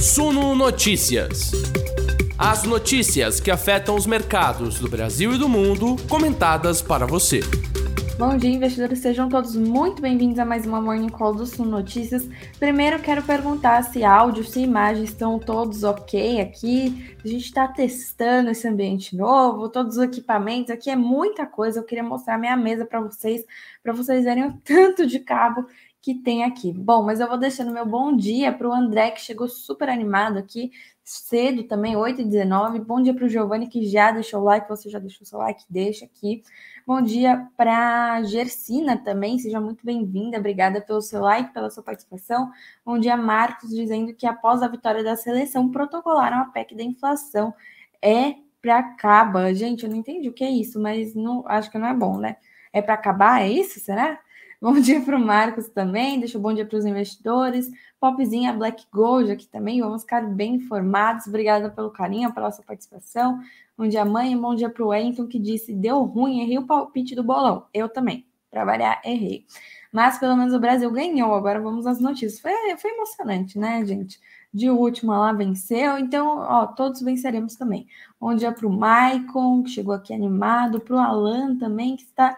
Suno 0.00 0.54
Notícias. 0.54 1.50
As 2.38 2.62
notícias 2.62 3.40
que 3.40 3.50
afetam 3.50 3.96
os 3.96 4.06
mercados 4.06 4.78
do 4.78 4.88
Brasil 4.88 5.34
e 5.34 5.38
do 5.38 5.48
mundo, 5.48 5.96
comentadas 6.08 6.80
para 6.80 7.04
você. 7.04 7.40
Bom 8.16 8.36
dia, 8.36 8.50
investidores. 8.50 9.00
Sejam 9.00 9.28
todos 9.28 9.56
muito 9.56 10.00
bem-vindos 10.00 10.38
a 10.38 10.44
mais 10.44 10.64
uma 10.64 10.80
Morning 10.80 11.08
Call 11.08 11.34
do 11.34 11.44
Suno 11.44 11.70
Notícias. 11.70 12.28
Primeiro, 12.60 13.00
quero 13.00 13.24
perguntar 13.24 13.82
se 13.82 14.04
áudio, 14.04 14.44
se 14.44 14.60
imagem 14.60 15.02
estão 15.02 15.36
todos 15.36 15.82
ok 15.82 16.40
aqui. 16.40 17.16
A 17.24 17.26
gente 17.26 17.46
está 17.46 17.66
testando 17.66 18.50
esse 18.50 18.68
ambiente 18.68 19.16
novo, 19.16 19.68
todos 19.68 19.96
os 19.96 20.04
equipamentos. 20.04 20.70
Aqui 20.70 20.90
é 20.90 20.96
muita 20.96 21.44
coisa. 21.44 21.80
Eu 21.80 21.84
queria 21.84 22.04
mostrar 22.04 22.38
minha 22.38 22.56
mesa 22.56 22.86
para 22.86 23.00
vocês, 23.00 23.44
para 23.82 23.92
vocês 23.92 24.24
verem 24.24 24.46
o 24.46 24.52
tanto 24.64 25.04
de 25.06 25.18
cabo 25.18 25.66
que 26.08 26.14
tem 26.14 26.42
aqui. 26.42 26.72
Bom, 26.72 27.02
mas 27.02 27.20
eu 27.20 27.28
vou 27.28 27.36
deixando 27.36 27.70
meu 27.70 27.84
bom 27.84 28.16
dia 28.16 28.50
para 28.50 28.66
o 28.66 28.72
André, 28.72 29.10
que 29.10 29.20
chegou 29.20 29.46
super 29.46 29.90
animado 29.90 30.38
aqui, 30.38 30.70
cedo 31.04 31.64
também, 31.64 31.96
8h19. 31.96 32.82
Bom 32.82 33.02
dia 33.02 33.12
para 33.12 33.26
o 33.26 33.28
Giovanni, 33.28 33.68
que 33.68 33.84
já 33.86 34.10
deixou 34.10 34.40
o 34.40 34.44
like. 34.44 34.66
Você 34.70 34.88
já 34.88 34.98
deixou 34.98 35.26
seu 35.26 35.38
like? 35.38 35.66
Deixa 35.68 36.06
aqui. 36.06 36.42
Bom 36.86 37.02
dia 37.02 37.46
para 37.58 38.22
Gersina 38.22 38.96
também, 38.96 39.38
seja 39.38 39.60
muito 39.60 39.84
bem-vinda. 39.84 40.38
Obrigada 40.38 40.80
pelo 40.80 41.02
seu 41.02 41.20
like, 41.20 41.52
pela 41.52 41.68
sua 41.68 41.82
participação. 41.82 42.50
Bom 42.86 42.98
dia, 42.98 43.14
Marcos, 43.14 43.68
dizendo 43.68 44.14
que 44.14 44.26
após 44.26 44.62
a 44.62 44.68
vitória 44.68 45.04
da 45.04 45.14
seleção, 45.14 45.70
protocolaram 45.70 46.38
a 46.38 46.46
PEC 46.46 46.74
da 46.74 46.82
inflação. 46.82 47.52
É 48.00 48.34
para 48.62 48.78
acabar. 48.78 49.52
Gente, 49.52 49.84
eu 49.84 49.90
não 49.90 49.96
entendi 49.98 50.30
o 50.30 50.32
que 50.32 50.42
é 50.42 50.50
isso, 50.50 50.80
mas 50.80 51.14
não, 51.14 51.46
acho 51.46 51.70
que 51.70 51.76
não 51.76 51.86
é 51.86 51.92
bom, 51.92 52.16
né? 52.16 52.38
É 52.72 52.80
para 52.80 52.94
acabar? 52.94 53.42
É 53.42 53.48
isso? 53.48 53.78
Será? 53.78 54.18
Bom 54.60 54.72
dia 54.80 55.00
para 55.00 55.16
o 55.16 55.20
Marcos 55.20 55.68
também, 55.68 56.18
deixa 56.18 56.36
um 56.36 56.40
bom 56.40 56.52
dia 56.52 56.66
para 56.66 56.76
os 56.76 56.84
investidores. 56.84 57.70
Popzinha 58.00 58.52
Black 58.52 58.86
Gold 58.92 59.30
aqui 59.30 59.46
também, 59.46 59.80
vamos 59.80 60.02
ficar 60.02 60.26
bem 60.26 60.56
informados. 60.56 61.28
Obrigada 61.28 61.70
pelo 61.70 61.92
carinho, 61.92 62.34
pela 62.34 62.50
sua 62.50 62.64
participação. 62.64 63.38
Bom 63.76 63.86
dia, 63.86 64.04
mãe, 64.04 64.36
bom 64.36 64.56
dia 64.56 64.68
para 64.68 64.82
o 64.82 64.88
Wellington, 64.88 65.28
que 65.28 65.38
disse: 65.38 65.72
deu 65.72 66.02
ruim, 66.02 66.40
errei 66.40 66.58
o 66.58 66.66
palpite 66.66 67.14
do 67.14 67.22
bolão. 67.22 67.66
Eu 67.72 67.88
também, 67.88 68.26
para 68.50 68.64
variar, 68.64 69.00
errei. 69.04 69.46
Mas 69.92 70.18
pelo 70.18 70.36
menos 70.36 70.52
o 70.52 70.58
Brasil 70.58 70.90
ganhou. 70.90 71.34
Agora 71.34 71.60
vamos 71.60 71.86
às 71.86 72.00
notícias. 72.00 72.40
Foi, 72.40 72.50
foi 72.78 72.90
emocionante, 72.90 73.56
né, 73.60 73.84
gente? 73.84 74.18
De 74.52 74.68
última 74.70 75.18
lá 75.18 75.32
venceu, 75.32 75.98
então, 75.98 76.38
ó, 76.38 76.66
todos 76.66 77.00
venceremos 77.00 77.54
também. 77.54 77.86
Bom 78.20 78.34
dia 78.34 78.50
para 78.50 78.66
o 78.66 78.72
Maicon, 78.72 79.62
que 79.62 79.70
chegou 79.70 79.94
aqui 79.94 80.12
animado, 80.12 80.80
para 80.80 80.96
o 80.96 80.98
Alan 80.98 81.56
também, 81.56 81.94
que 81.94 82.02
está 82.02 82.36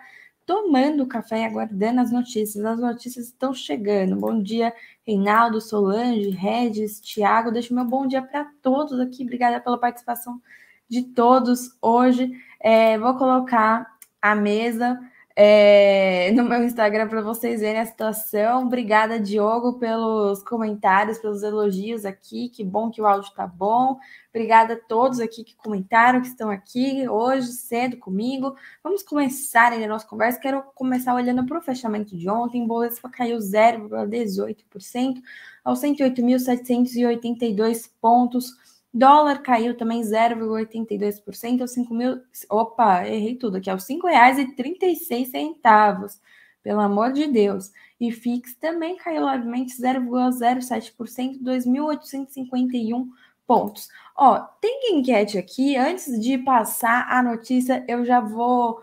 tomando 0.51 1.07
café 1.07 1.43
e 1.43 1.45
aguardando 1.45 2.01
as 2.01 2.11
notícias. 2.11 2.65
As 2.65 2.81
notícias 2.81 3.27
estão 3.27 3.55
chegando. 3.55 4.17
Bom 4.17 4.43
dia, 4.43 4.75
Reinaldo, 5.07 5.61
Solange, 5.61 6.31
Regis, 6.31 7.01
Tiago. 7.01 7.53
Deixo 7.53 7.73
meu 7.73 7.85
bom 7.85 8.05
dia 8.05 8.21
para 8.21 8.51
todos 8.61 8.99
aqui. 8.99 9.23
Obrigada 9.23 9.61
pela 9.61 9.79
participação 9.79 10.43
de 10.89 11.03
todos 11.03 11.79
hoje. 11.81 12.33
É, 12.59 12.99
vou 12.99 13.17
colocar 13.17 13.97
a 14.21 14.35
mesa 14.35 14.99
é, 15.43 16.31
no 16.33 16.45
meu 16.45 16.63
Instagram 16.63 17.09
para 17.09 17.23
vocês 17.23 17.63
verem 17.63 17.81
a 17.81 17.87
situação. 17.87 18.67
Obrigada, 18.67 19.19
Diogo, 19.19 19.79
pelos 19.79 20.43
comentários, 20.43 21.17
pelos 21.17 21.43
elogios 21.43 22.05
aqui. 22.05 22.51
Que 22.51 22.63
bom 22.63 22.91
que 22.91 23.01
o 23.01 23.07
áudio 23.07 23.31
está 23.31 23.47
bom. 23.47 23.99
Obrigada 24.29 24.75
a 24.75 24.77
todos 24.77 25.19
aqui 25.19 25.43
que 25.43 25.57
comentaram, 25.57 26.21
que 26.21 26.27
estão 26.27 26.51
aqui 26.51 27.09
hoje 27.09 27.53
cedo 27.53 27.97
comigo. 27.97 28.55
Vamos 28.85 29.03
começar 29.03 29.73
a 29.73 29.87
nossa 29.87 30.07
conversa. 30.07 30.39
Quero 30.39 30.63
começar 30.75 31.15
olhando 31.15 31.47
para 31.47 31.59
o 31.59 31.63
fechamento 31.63 32.15
de 32.15 32.29
ontem. 32.29 32.67
Bovespa 32.67 33.09
caiu 33.09 33.39
0,18% 33.39 35.23
aos 35.65 35.81
108.782 35.81 37.89
pontos. 37.99 38.55
Dólar 38.93 39.43
caiu 39.43 39.77
também 39.77 40.03
0,82% 40.03 41.61
aos 41.61 41.73
5 41.73 41.95
mil. 41.95 42.21
Opa, 42.49 43.07
errei 43.07 43.37
tudo 43.37 43.57
aqui, 43.57 43.71
aos 43.71 43.89
R$ 43.89 43.97
5,36. 43.97 46.19
Pelo 46.63 46.81
amor 46.81 47.13
de 47.13 47.27
Deus. 47.27 47.73
E 47.99 48.11
FIX 48.11 48.55
também 48.57 48.97
caiu 48.97 49.25
levemente 49.25 49.81
0,07%, 49.81 51.41
2.851 51.43 53.07
pontos. 53.47 53.89
Ó, 54.17 54.39
tem 54.61 54.93
enquete 54.93 55.39
aqui. 55.39 55.77
Antes 55.77 56.21
de 56.21 56.39
passar 56.39 57.07
a 57.11 57.23
notícia, 57.23 57.85
eu 57.89 58.05
já 58.05 58.21
vou 58.21 58.83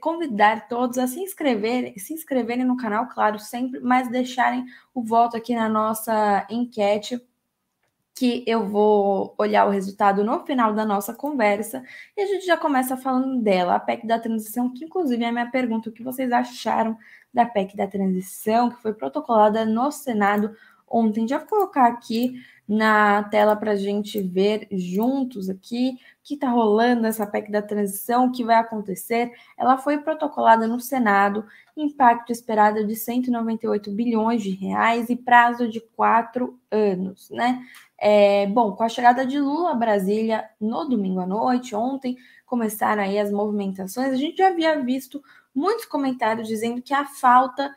convidar 0.00 0.68
todos 0.68 0.96
a 0.96 1.06
se 1.06 1.20
inscreverem, 1.20 1.98
se 1.98 2.14
inscreverem 2.14 2.64
no 2.64 2.76
canal, 2.76 3.08
claro, 3.08 3.38
sempre, 3.38 3.80
mas 3.80 4.08
deixarem 4.08 4.64
o 4.94 5.02
voto 5.02 5.36
aqui 5.36 5.54
na 5.54 5.68
nossa 5.68 6.46
enquete 6.48 7.20
que 8.16 8.42
eu 8.46 8.66
vou 8.66 9.34
olhar 9.36 9.66
o 9.66 9.70
resultado 9.70 10.24
no 10.24 10.40
final 10.46 10.72
da 10.72 10.86
nossa 10.86 11.12
conversa 11.12 11.84
e 12.16 12.22
a 12.22 12.26
gente 12.26 12.46
já 12.46 12.56
começa 12.56 12.96
falando 12.96 13.42
dela, 13.42 13.74
a 13.76 13.80
PEC 13.80 14.06
da 14.06 14.18
transição, 14.18 14.72
que 14.72 14.86
inclusive 14.86 15.22
é 15.22 15.28
a 15.28 15.32
minha 15.32 15.50
pergunta, 15.50 15.90
o 15.90 15.92
que 15.92 16.02
vocês 16.02 16.32
acharam 16.32 16.96
da 17.32 17.44
PEC 17.44 17.76
da 17.76 17.86
transição, 17.86 18.70
que 18.70 18.80
foi 18.80 18.94
protocolada 18.94 19.66
no 19.66 19.92
Senado 19.92 20.56
ontem. 20.88 21.28
Já 21.28 21.38
vou 21.38 21.46
colocar 21.46 21.86
aqui 21.86 22.42
na 22.66 23.22
tela 23.24 23.54
para 23.54 23.72
a 23.72 23.76
gente 23.76 24.20
ver 24.22 24.66
juntos 24.72 25.50
aqui 25.50 25.90
o 25.90 25.96
que 26.24 26.34
está 26.34 26.48
rolando 26.48 27.06
essa 27.06 27.26
PEC 27.26 27.50
da 27.50 27.60
transição, 27.60 28.26
o 28.26 28.32
que 28.32 28.42
vai 28.42 28.56
acontecer. 28.56 29.30
Ela 29.58 29.76
foi 29.76 29.98
protocolada 29.98 30.66
no 30.66 30.80
Senado, 30.80 31.44
impacto 31.76 32.32
esperado 32.32 32.86
de 32.86 32.96
198 32.96 33.90
bilhões 33.90 34.42
de 34.42 34.50
reais 34.50 35.10
e 35.10 35.16
prazo 35.16 35.68
de 35.68 35.80
quatro 35.80 36.58
anos, 36.70 37.28
né? 37.30 37.62
É, 37.98 38.46
bom, 38.46 38.72
com 38.72 38.82
a 38.82 38.88
chegada 38.88 39.26
de 39.26 39.38
Lula 39.38 39.72
a 39.72 39.74
Brasília 39.74 40.48
no 40.60 40.84
domingo 40.84 41.20
à 41.20 41.26
noite, 41.26 41.74
ontem 41.74 42.16
começaram 42.46 43.02
aí 43.02 43.18
as 43.18 43.30
movimentações, 43.30 44.12
a 44.12 44.16
gente 44.16 44.38
já 44.38 44.48
havia 44.48 44.80
visto 44.82 45.22
muitos 45.54 45.84
comentários 45.86 46.46
dizendo 46.46 46.82
que 46.82 46.94
a 46.94 47.04
falta 47.04 47.74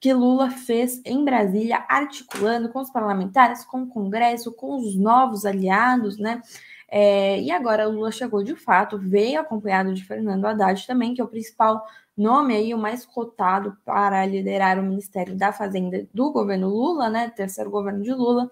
que 0.00 0.12
Lula 0.12 0.50
fez 0.50 1.00
em 1.04 1.24
Brasília, 1.24 1.84
articulando 1.88 2.68
com 2.68 2.80
os 2.80 2.90
parlamentares, 2.90 3.64
com 3.64 3.82
o 3.82 3.86
Congresso, 3.86 4.52
com 4.52 4.76
os 4.76 4.96
novos 4.96 5.46
aliados, 5.46 6.18
né? 6.18 6.42
É, 6.88 7.40
e 7.40 7.50
agora 7.50 7.86
Lula 7.86 8.10
chegou 8.10 8.42
de 8.42 8.56
fato, 8.56 8.98
veio 8.98 9.40
acompanhado 9.40 9.94
de 9.94 10.04
Fernando 10.04 10.44
Haddad 10.44 10.86
também, 10.86 11.14
que 11.14 11.20
é 11.20 11.24
o 11.24 11.28
principal 11.28 11.86
nome 12.16 12.54
aí, 12.54 12.74
o 12.74 12.78
mais 12.78 13.04
cotado 13.06 13.76
para 13.84 14.24
liderar 14.26 14.78
o 14.78 14.82
Ministério 14.82 15.36
da 15.36 15.52
Fazenda 15.52 16.06
do 16.12 16.32
governo 16.32 16.68
Lula, 16.68 17.08
né? 17.08 17.30
Terceiro 17.30 17.70
governo 17.70 18.02
de 18.02 18.12
Lula. 18.12 18.50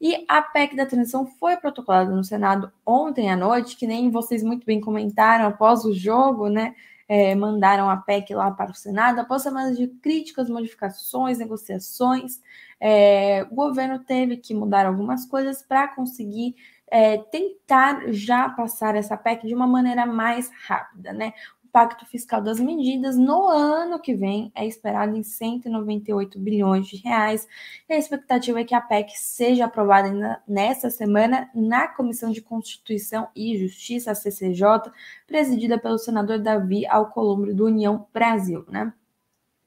E 0.00 0.24
a 0.28 0.42
PEC 0.42 0.74
da 0.74 0.84
transição 0.84 1.24
foi 1.24 1.56
protocolada 1.56 2.10
no 2.10 2.24
Senado 2.24 2.72
ontem 2.84 3.30
à 3.30 3.36
noite, 3.36 3.76
que 3.76 3.86
nem 3.86 4.10
vocês 4.10 4.42
muito 4.42 4.66
bem 4.66 4.80
comentaram 4.80 5.46
após 5.46 5.84
o 5.84 5.94
jogo, 5.94 6.48
né? 6.48 6.74
É, 7.08 7.34
mandaram 7.34 7.90
a 7.90 7.96
PEC 7.96 8.34
lá 8.34 8.50
para 8.50 8.70
o 8.70 8.74
Senado, 8.74 9.20
após 9.20 9.42
semanas 9.42 9.76
de 9.76 9.86
críticas, 9.86 10.48
modificações, 10.48 11.38
negociações, 11.38 12.40
é, 12.80 13.46
o 13.50 13.54
governo 13.54 14.00
teve 14.00 14.38
que 14.38 14.54
mudar 14.54 14.86
algumas 14.86 15.24
coisas 15.24 15.62
para 15.62 15.86
conseguir 15.88 16.56
é, 16.90 17.18
tentar 17.18 18.12
já 18.12 18.48
passar 18.48 18.96
essa 18.96 19.16
PEC 19.16 19.46
de 19.46 19.54
uma 19.54 19.66
maneira 19.68 20.04
mais 20.04 20.50
rápida, 20.66 21.12
né? 21.12 21.32
Impacto 21.72 22.04
fiscal 22.04 22.42
das 22.42 22.60
medidas 22.60 23.16
no 23.16 23.48
ano 23.48 23.98
que 23.98 24.14
vem 24.14 24.52
é 24.54 24.66
esperado 24.66 25.16
em 25.16 25.22
198 25.22 26.38
bilhões 26.38 26.86
de 26.86 26.98
reais. 26.98 27.48
E 27.88 27.94
a 27.94 27.98
expectativa 27.98 28.60
é 28.60 28.64
que 28.64 28.74
a 28.74 28.80
PEC 28.80 29.12
seja 29.16 29.64
aprovada 29.64 30.42
nesta 30.46 30.90
semana 30.90 31.50
na 31.54 31.88
Comissão 31.88 32.30
de 32.30 32.42
Constituição 32.42 33.28
e 33.34 33.56
Justiça, 33.56 34.10
a 34.10 34.14
CCJ, 34.14 34.92
presidida 35.26 35.78
pelo 35.78 35.96
senador 35.96 36.38
Davi 36.38 36.86
Alcolumbre 36.86 37.54
do 37.54 37.64
União 37.64 38.06
Brasil, 38.12 38.66
né? 38.68 38.92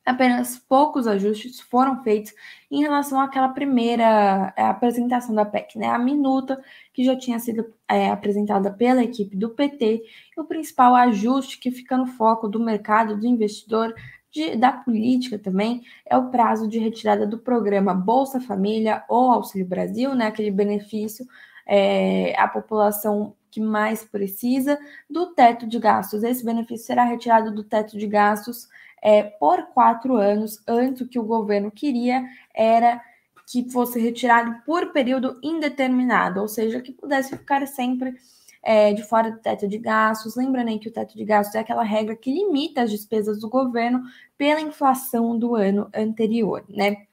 Apenas 0.05 0.57
poucos 0.57 1.07
ajustes 1.07 1.59
foram 1.59 2.03
feitos 2.03 2.33
em 2.69 2.81
relação 2.81 3.19
àquela 3.19 3.49
primeira 3.49 4.53
é, 4.55 4.63
apresentação 4.63 5.33
da 5.33 5.43
PEC, 5.43 5.77
né? 5.79 5.87
A 5.87 5.97
minuta 5.97 6.61
que 6.93 7.03
já 7.03 7.17
tinha 7.17 7.39
sido 7.39 7.73
é, 7.89 8.09
apresentada 8.11 8.71
pela 8.71 9.03
equipe 9.03 9.35
do 9.35 9.49
PT, 9.49 10.03
e 10.37 10.39
o 10.39 10.45
principal 10.45 10.93
ajuste 10.95 11.59
que 11.59 11.71
fica 11.71 11.97
no 11.97 12.05
foco 12.05 12.47
do 12.47 12.59
mercado, 12.59 13.17
do 13.17 13.25
investidor, 13.25 13.95
de, 14.31 14.55
da 14.55 14.71
política 14.71 15.39
também, 15.39 15.83
é 16.05 16.15
o 16.17 16.29
prazo 16.29 16.67
de 16.67 16.77
retirada 16.77 17.25
do 17.25 17.39
programa 17.39 17.93
Bolsa 17.93 18.39
Família 18.39 19.03
ou 19.09 19.31
Auxílio 19.31 19.65
Brasil, 19.65 20.13
né? 20.13 20.27
Aquele 20.27 20.51
benefício 20.51 21.25
é, 21.65 22.39
à 22.39 22.47
população 22.47 23.35
que 23.49 23.61
mais 23.61 24.03
precisa 24.03 24.77
do 25.09 25.27
teto 25.27 25.65
de 25.65 25.79
gastos. 25.79 26.23
Esse 26.23 26.43
benefício 26.43 26.85
será 26.85 27.05
retirado 27.05 27.55
do 27.55 27.63
teto 27.63 27.97
de 27.97 28.05
gastos 28.05 28.67
é, 29.05 29.21
por 29.21 29.67
quatro 29.67 30.15
anos. 30.15 30.59
Antes, 30.67 31.01
o 31.01 31.07
que 31.07 31.19
o 31.19 31.23
governo 31.23 31.69
queria 31.69 32.25
era 32.55 32.99
que 33.47 33.69
fosse 33.69 33.99
retirado 33.99 34.63
por 34.65 34.91
período 34.91 35.39
indeterminado, 35.43 36.41
ou 36.41 36.47
seja, 36.47 36.81
que 36.81 36.91
pudesse 36.91 37.37
ficar 37.37 37.67
sempre 37.67 38.15
é, 38.63 38.93
de 38.93 39.03
fora 39.03 39.29
do 39.29 39.37
teto 39.37 39.67
de 39.67 39.77
gastos. 39.77 40.35
Lembrando 40.35 40.69
aí 40.69 40.79
que 40.79 40.89
o 40.89 40.91
teto 40.91 41.15
de 41.15 41.23
gastos 41.23 41.53
é 41.53 41.59
aquela 41.59 41.83
regra 41.83 42.15
que 42.15 42.33
limita 42.33 42.81
as 42.81 42.89
despesas 42.89 43.39
do 43.39 43.47
governo 43.47 44.01
pela 44.35 44.59
inflação 44.59 45.37
do 45.37 45.55
ano 45.55 45.87
anterior, 45.93 46.65
né? 46.67 47.05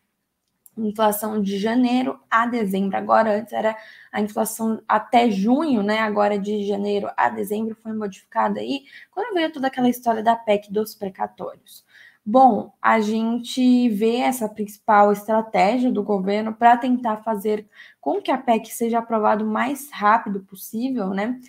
Inflação 0.77 1.41
de 1.43 1.59
janeiro 1.59 2.19
a 2.31 2.47
dezembro. 2.47 2.97
Agora, 2.97 3.39
antes 3.39 3.53
era 3.53 3.77
a 4.11 4.21
inflação 4.21 4.83
até 4.89 5.31
junho, 5.31 5.83
né? 5.83 5.99
Agora 5.99 6.39
de 6.39 6.67
janeiro 6.67 7.09
a 7.17 7.29
dezembro 7.29 7.77
foi 7.83 7.93
modificada 7.93 8.61
aí, 8.61 8.85
quando 9.11 9.35
veio 9.35 9.53
toda 9.53 9.67
aquela 9.69 9.89
história 9.89 10.23
da 10.23 10.37
PEC 10.37 10.73
dos 10.73 10.95
precatórios. 10.95 11.85
Bom, 12.25 12.73
a 12.81 13.01
gente 13.01 13.89
vê 13.89 14.19
essa 14.19 14.49
principal 14.49 15.13
estratégia 15.13 15.91
do 15.91 16.05
governo 16.05 16.55
para 16.55 16.77
tentar 16.77 17.17
fazer 17.19 17.67
com 18.01 18.23
que 18.23 18.31
a 18.31 18.39
PEC 18.39 18.69
seja 18.73 19.01
aprovada 19.01 19.43
o 19.45 19.47
mais 19.47 19.91
rápido 19.91 20.41
possível, 20.41 21.11
né? 21.11 21.41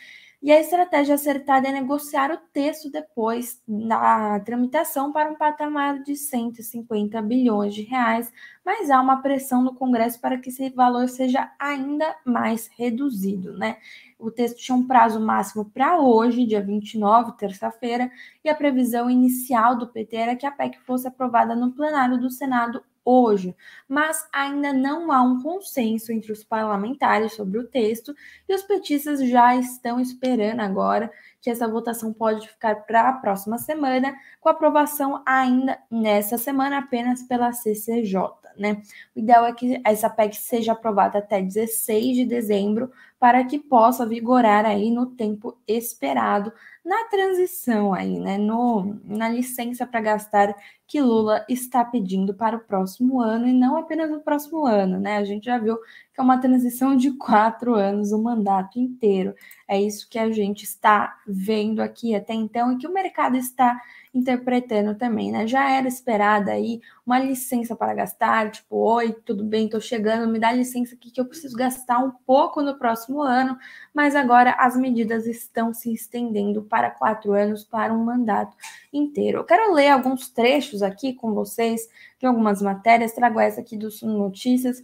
E 0.43 0.51
a 0.51 0.59
estratégia 0.59 1.15
acertada 1.15 1.69
é 1.69 1.71
negociar 1.71 2.29
o 2.29 2.37
texto 2.51 2.91
depois 2.91 3.63
da 3.65 4.37
tramitação 4.41 5.09
para 5.13 5.31
um 5.31 5.35
patamar 5.35 6.03
de 6.03 6.17
150 6.17 7.21
bilhões 7.21 7.73
de 7.73 7.83
reais, 7.83 8.29
mas 8.65 8.91
há 8.91 8.99
uma 8.99 9.21
pressão 9.21 9.61
no 9.61 9.73
Congresso 9.73 10.19
para 10.19 10.37
que 10.37 10.49
esse 10.49 10.69
valor 10.71 11.07
seja 11.07 11.49
ainda 11.57 12.13
mais 12.25 12.69
reduzido, 12.77 13.57
né? 13.57 13.77
O 14.19 14.29
texto 14.29 14.57
tinha 14.57 14.75
um 14.75 14.85
prazo 14.85 15.17
máximo 15.17 15.63
para 15.63 16.01
hoje, 16.01 16.45
dia 16.45 16.61
29, 16.61 17.37
terça-feira, 17.37 18.11
e 18.43 18.49
a 18.49 18.55
previsão 18.55 19.09
inicial 19.09 19.77
do 19.77 19.87
PT 19.87 20.13
era 20.17 20.35
que 20.35 20.45
a 20.45 20.51
PEC 20.51 20.77
fosse 20.81 21.07
aprovada 21.07 21.55
no 21.55 21.71
plenário 21.71 22.19
do 22.19 22.29
Senado 22.29 22.83
hoje, 23.05 23.55
mas 23.87 24.27
ainda 24.31 24.71
não 24.71 25.11
há 25.11 25.21
um 25.21 25.41
consenso 25.41 26.11
entre 26.11 26.31
os 26.31 26.43
parlamentares 26.43 27.33
sobre 27.33 27.59
o 27.59 27.67
texto 27.67 28.13
e 28.47 28.53
os 28.53 28.63
petistas 28.63 29.27
já 29.27 29.55
estão 29.55 29.99
esperando 29.99 30.61
agora 30.61 31.11
que 31.43 31.49
essa 31.49 31.67
votação 31.67 32.13
pode 32.13 32.47
ficar 32.47 32.85
para 32.87 33.09
a 33.09 33.13
próxima 33.13 33.57
semana, 33.59 34.15
com 34.39 34.49
aprovação 34.49 35.21
ainda 35.25 35.77
nessa 35.91 36.37
semana 36.37 36.79
apenas 36.79 37.21
pela 37.23 37.51
CCJ 37.51 38.43
né? 38.57 38.81
O 39.15 39.19
ideal 39.19 39.45
é 39.45 39.53
que 39.53 39.81
essa 39.83 40.09
PEC 40.09 40.35
seja 40.35 40.73
aprovada 40.73 41.19
até 41.19 41.41
16 41.41 42.17
de 42.17 42.25
dezembro 42.25 42.91
para 43.19 43.43
que 43.45 43.57
possa 43.57 44.05
vigorar 44.05 44.65
aí 44.65 44.91
no 44.91 45.07
tempo 45.07 45.57
esperado 45.67 46.51
na 46.83 47.05
transição 47.05 47.93
aí, 47.93 48.19
né? 48.19 48.37
No, 48.37 48.99
na 49.05 49.29
licença 49.29 49.87
para 49.87 50.01
gastar 50.01 50.53
que 50.85 51.01
Lula 51.01 51.45
está 51.47 51.83
pedindo 51.85 52.33
para 52.33 52.57
o 52.57 52.59
próximo 52.59 53.21
ano 53.21 53.47
e 53.47 53.53
não 53.53 53.77
apenas 53.77 54.11
no 54.11 54.19
próximo 54.19 54.65
ano, 54.65 54.99
né? 54.99 55.17
A 55.17 55.23
gente 55.23 55.45
já 55.45 55.57
viu 55.57 55.77
que 56.13 56.21
é 56.21 56.23
uma 56.23 56.37
transição 56.37 56.95
de 56.95 57.11
quatro 57.11 57.73
anos, 57.73 58.11
o 58.11 58.17
um 58.17 58.21
mandato 58.21 58.79
inteiro. 58.79 59.33
É 59.67 59.81
isso 59.81 60.07
que 60.07 60.19
a 60.19 60.31
gente 60.31 60.63
está 60.63 61.19
vendo 61.25 61.81
aqui 61.81 62.13
até 62.13 62.33
então 62.33 62.71
e 62.71 62.77
que 62.77 62.85
o 62.85 62.93
mercado 62.93 63.35
está 63.35 63.81
interpretando 64.13 64.93
também, 64.93 65.31
né? 65.31 65.47
Já 65.47 65.71
era 65.71 65.87
esperada 65.87 66.51
aí 66.51 66.79
uma 67.03 67.17
licença 67.17 67.75
para 67.75 67.95
gastar, 67.95 68.51
tipo, 68.51 68.75
oi, 68.75 69.11
tudo 69.25 69.43
bem, 69.43 69.67
tô 69.67 69.81
chegando, 69.81 70.31
me 70.31 70.37
dá 70.37 70.51
licença 70.51 70.93
aqui 70.93 71.09
que 71.09 71.19
eu 71.19 71.25
preciso 71.25 71.57
gastar 71.57 71.97
um 71.97 72.11
pouco 72.11 72.61
no 72.61 72.77
próximo 72.77 73.23
ano, 73.23 73.57
mas 73.91 74.15
agora 74.15 74.51
as 74.59 74.77
medidas 74.77 75.25
estão 75.25 75.73
se 75.73 75.91
estendendo 75.91 76.61
para 76.61 76.91
quatro 76.91 77.33
anos, 77.33 77.63
para 77.63 77.91
um 77.91 78.05
mandato 78.05 78.55
inteiro. 78.93 79.39
Eu 79.39 79.43
quero 79.43 79.73
ler 79.73 79.89
alguns 79.89 80.29
trechos 80.29 80.83
aqui 80.83 81.13
com 81.13 81.33
vocês 81.33 81.89
de 82.19 82.27
algumas 82.27 82.61
matérias, 82.61 83.13
trago 83.13 83.39
essa 83.39 83.61
aqui 83.61 83.75
do 83.75 83.89
Sul 83.89 84.09
Notícias, 84.09 84.83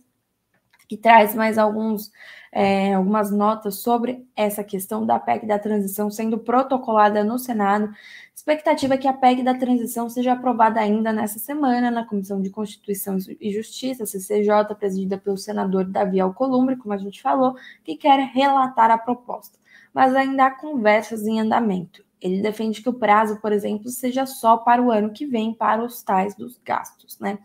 que 0.89 0.97
traz 0.97 1.35
mais 1.35 1.59
alguns, 1.59 2.11
é, 2.51 2.95
algumas 2.95 3.31
notas 3.31 3.75
sobre 3.75 4.27
essa 4.35 4.63
questão 4.63 5.05
da 5.05 5.19
PEC 5.19 5.45
da 5.45 5.59
transição 5.59 6.09
sendo 6.09 6.39
protocolada 6.39 7.23
no 7.23 7.37
Senado. 7.37 7.93
Expectativa 8.33 8.95
é 8.95 8.97
que 8.97 9.07
a 9.07 9.13
PEC 9.13 9.43
da 9.43 9.53
transição 9.53 10.09
seja 10.09 10.33
aprovada 10.33 10.79
ainda 10.79 11.13
nessa 11.13 11.37
semana 11.37 11.91
na 11.91 12.03
Comissão 12.03 12.41
de 12.41 12.49
Constituição 12.49 13.17
e 13.39 13.51
Justiça, 13.51 14.07
CCJ, 14.07 14.73
presidida 14.79 15.15
pelo 15.15 15.37
senador 15.37 15.85
Davi 15.85 16.19
Alcolumbre, 16.19 16.75
como 16.75 16.93
a 16.93 16.97
gente 16.97 17.21
falou, 17.21 17.55
que 17.83 17.95
quer 17.95 18.19
relatar 18.33 18.89
a 18.89 18.97
proposta. 18.97 19.59
Mas 19.93 20.15
ainda 20.15 20.47
há 20.47 20.51
conversas 20.51 21.27
em 21.27 21.39
andamento. 21.39 22.03
Ele 22.19 22.41
defende 22.41 22.81
que 22.81 22.89
o 22.89 22.93
prazo, 22.93 23.39
por 23.39 23.51
exemplo, 23.51 23.89
seja 23.89 24.25
só 24.25 24.57
para 24.57 24.81
o 24.81 24.91
ano 24.91 25.11
que 25.11 25.25
vem, 25.25 25.53
para 25.53 25.83
os 25.83 26.01
tais 26.01 26.35
dos 26.35 26.59
gastos, 26.65 27.19
né? 27.19 27.37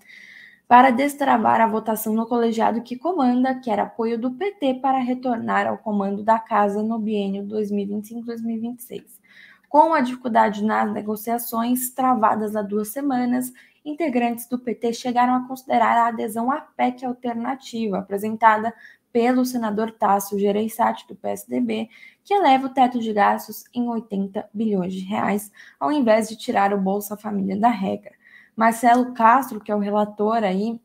Para 0.67 0.91
destravar 0.91 1.61
a 1.61 1.67
votação 1.67 2.15
no 2.15 2.27
colegiado 2.27 2.83
que 2.83 2.97
comanda, 2.97 3.55
que 3.55 3.71
era 3.71 3.83
apoio 3.83 4.19
do 4.19 4.31
PT 4.31 4.75
para 4.75 4.99
retornar 4.99 5.67
ao 5.67 5.79
comando 5.79 6.23
da 6.23 6.39
casa 6.39 6.83
no 6.83 6.99
biênio 6.99 7.45
2025-2026. 7.45 9.05
Com 9.69 9.93
a 9.93 10.01
dificuldade 10.01 10.65
nas 10.65 10.93
negociações 10.93 11.91
travadas 11.91 12.57
há 12.57 12.63
duas 12.63 12.89
semanas, 12.89 13.53
integrantes 13.85 14.47
do 14.49 14.59
PT 14.59 14.95
chegaram 14.95 15.35
a 15.35 15.47
considerar 15.47 15.97
a 15.99 16.09
adesão 16.09 16.51
à 16.51 16.61
PEC 16.61 17.05
alternativa, 17.05 17.99
apresentada 17.99 18.73
pelo 19.13 19.45
senador 19.45 19.93
Tássio 19.93 20.39
Gereissati, 20.39 21.07
do 21.07 21.15
PSDB, 21.15 21.89
que 22.25 22.35
eleva 22.35 22.67
o 22.67 22.71
teto 22.71 22.99
de 22.99 23.13
gastos 23.13 23.65
em 23.73 23.89
80 23.89 24.49
bilhões 24.53 24.93
de 24.93 25.05
reais, 25.05 25.53
ao 25.79 25.93
invés 25.93 26.29
de 26.29 26.37
tirar 26.37 26.73
o 26.73 26.81
Bolsa 26.81 27.17
Família 27.17 27.57
da 27.57 27.69
regra. 27.69 28.13
Marcelo 28.57 29.13
Castro, 29.15 29.61
que 29.61 29.71
é 29.71 29.75
o 29.75 29.81
relator 29.81 30.45
aí 30.45 30.81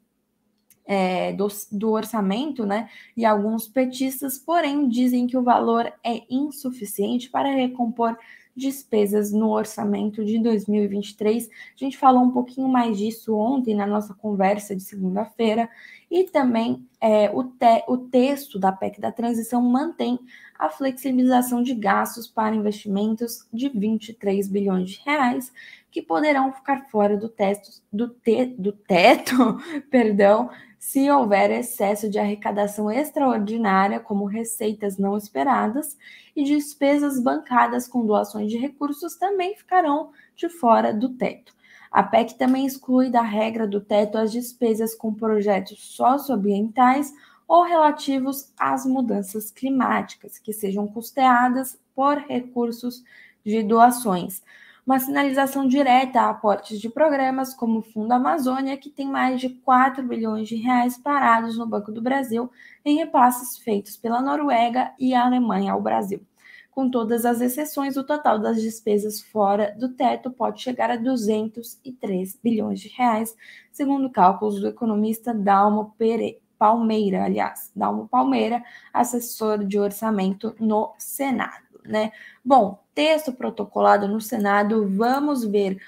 é, 0.85 1.33
do, 1.33 1.47
do 1.71 1.91
orçamento, 1.91 2.65
né? 2.65 2.89
E 3.15 3.23
alguns 3.23 3.67
petistas, 3.67 4.39
porém, 4.39 4.87
dizem 4.89 5.27
que 5.27 5.37
o 5.37 5.43
valor 5.43 5.91
é 6.03 6.23
insuficiente 6.29 7.29
para 7.29 7.53
recompor 7.53 8.17
despesas 8.55 9.31
no 9.31 9.49
orçamento 9.49 10.23
de 10.25 10.39
2023. 10.39 11.47
A 11.47 11.51
gente 11.75 11.97
falou 11.97 12.23
um 12.23 12.31
pouquinho 12.31 12.67
mais 12.67 12.97
disso 12.97 13.35
ontem 13.35 13.75
na 13.75 13.87
nossa 13.87 14.13
conversa 14.13 14.75
de 14.75 14.83
segunda-feira, 14.83 15.69
e 16.09 16.23
também 16.23 16.87
é, 16.99 17.29
o, 17.29 17.43
te, 17.43 17.83
o 17.87 17.97
texto 17.97 18.57
da 18.57 18.71
PEC 18.71 18.99
da 18.99 19.11
transição 19.11 19.61
mantém 19.61 20.19
a 20.57 20.69
flexibilização 20.69 21.63
de 21.63 21.73
gastos 21.73 22.27
para 22.27 22.55
investimentos 22.55 23.47
de 23.53 23.69
23 23.69 24.47
bilhões 24.47 24.89
de 24.89 25.01
reais, 25.05 25.53
que 25.91 26.01
poderão 26.01 26.51
ficar 26.51 26.89
fora 26.89 27.15
do, 27.15 27.29
teto, 27.29 27.69
do, 27.91 28.09
te, 28.09 28.45
do 28.45 28.71
teto, 28.71 29.33
perdão, 29.89 30.49
se 30.79 31.11
houver 31.11 31.51
excesso 31.51 32.09
de 32.09 32.17
arrecadação 32.17 32.89
extraordinária, 32.89 33.99
como 33.99 34.23
receitas 34.23 34.97
não 34.97 35.17
esperadas, 35.17 35.97
e 36.33 36.43
despesas 36.43 37.21
bancadas 37.21 37.85
com 37.85 38.05
doações 38.05 38.49
de 38.49 38.57
recursos 38.57 39.17
também 39.17 39.55
ficarão 39.55 40.11
de 40.35 40.47
fora 40.47 40.93
do 40.93 41.09
teto. 41.09 41.53
A 41.91 42.01
PEC 42.01 42.35
também 42.35 42.65
exclui 42.65 43.09
da 43.09 43.21
regra 43.21 43.67
do 43.67 43.81
teto 43.81 44.17
as 44.17 44.31
despesas 44.31 44.95
com 44.95 45.13
projetos 45.13 45.79
socioambientais 45.95 47.13
ou 47.45 47.63
relativos 47.63 48.53
às 48.57 48.85
mudanças 48.85 49.51
climáticas, 49.51 50.37
que 50.37 50.53
sejam 50.53 50.87
custeadas 50.87 51.77
por 51.93 52.19
recursos 52.19 53.03
de 53.43 53.63
doações 53.63 54.41
uma 54.89 54.99
sinalização 54.99 55.67
direta 55.67 56.19
a 56.19 56.31
aportes 56.31 56.81
de 56.81 56.89
programas 56.89 57.53
como 57.53 57.77
o 57.77 57.81
Fundo 57.83 58.11
Amazônia, 58.11 58.75
que 58.75 58.89
tem 58.89 59.07
mais 59.07 59.39
de 59.39 59.49
4 59.49 60.01
bilhões 60.01 60.49
de 60.49 60.55
reais 60.55 60.97
parados 60.97 61.55
no 61.59 61.67
Banco 61.67 61.91
do 61.91 62.01
Brasil 62.01 62.49
em 62.83 62.97
repasses 62.97 63.59
feitos 63.59 63.95
pela 63.95 64.19
Noruega 64.19 64.91
e 64.97 65.13
a 65.13 65.23
Alemanha 65.23 65.73
ao 65.73 65.81
Brasil. 65.81 66.25
Com 66.71 66.89
todas 66.89 67.23
as 67.23 67.39
exceções, 67.39 67.97
o 67.97 68.03
total 68.03 68.39
das 68.39 68.59
despesas 68.59 69.21
fora 69.21 69.75
do 69.77 69.89
teto 69.89 70.31
pode 70.31 70.59
chegar 70.59 70.89
a 70.89 70.95
203 70.95 72.39
bilhões 72.41 72.79
de 72.79 72.87
reais, 72.87 73.35
segundo 73.71 74.09
cálculos 74.09 74.59
do 74.59 74.67
economista 74.67 75.35
Dalmo 75.35 75.93
Pere, 75.99 76.41
Palmeira, 76.57 77.25
aliás, 77.25 77.71
Dalmo 77.75 78.07
Palmeira, 78.07 78.63
assessor 78.91 79.63
de 79.63 79.77
orçamento 79.77 80.55
no 80.59 80.95
Senado 80.97 81.68
né? 81.89 82.11
Bom, 82.45 82.79
texto 82.93 83.33
protocolado 83.33 84.07
no 84.07 84.21
Senado, 84.21 84.87
vamos 84.87 85.43
ver 85.43 85.81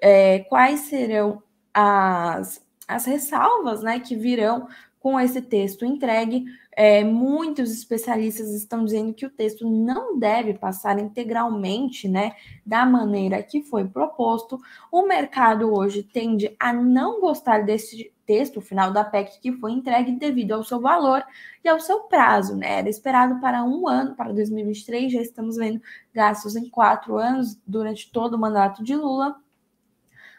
é, 0.00 0.40
quais 0.40 0.80
serão 0.80 1.42
as, 1.74 2.64
as 2.86 3.04
ressalvas 3.04 3.82
né, 3.82 4.00
que 4.00 4.16
virão 4.16 4.68
com 5.00 5.18
esse 5.18 5.42
texto 5.42 5.84
entregue. 5.84 6.44
É, 6.72 7.02
muitos 7.02 7.72
especialistas 7.72 8.54
estão 8.54 8.84
dizendo 8.84 9.12
que 9.12 9.26
o 9.26 9.30
texto 9.30 9.68
não 9.68 10.16
deve 10.18 10.54
passar 10.54 10.98
integralmente, 10.98 12.08
né, 12.08 12.32
da 12.64 12.86
maneira 12.86 13.42
que 13.42 13.62
foi 13.62 13.84
proposto. 13.84 14.60
O 14.92 15.06
mercado 15.06 15.74
hoje 15.74 16.02
tende 16.02 16.54
a 16.58 16.72
não 16.72 17.20
gostar 17.20 17.64
desse 17.64 18.12
texto 18.28 18.60
final 18.60 18.92
da 18.92 19.02
PEC 19.02 19.40
que 19.40 19.52
foi 19.52 19.72
entregue 19.72 20.12
devido 20.12 20.52
ao 20.52 20.62
seu 20.62 20.78
valor 20.78 21.24
e 21.64 21.68
ao 21.68 21.80
seu 21.80 22.00
prazo, 22.00 22.54
né? 22.54 22.80
Era 22.80 22.88
esperado 22.90 23.40
para 23.40 23.64
um 23.64 23.88
ano, 23.88 24.14
para 24.14 24.34
2023, 24.34 25.10
já 25.10 25.22
estamos 25.22 25.56
vendo 25.56 25.80
gastos 26.12 26.54
em 26.54 26.68
quatro 26.68 27.16
anos 27.16 27.58
durante 27.66 28.12
todo 28.12 28.34
o 28.34 28.38
mandato 28.38 28.84
de 28.84 28.94
Lula 28.94 29.34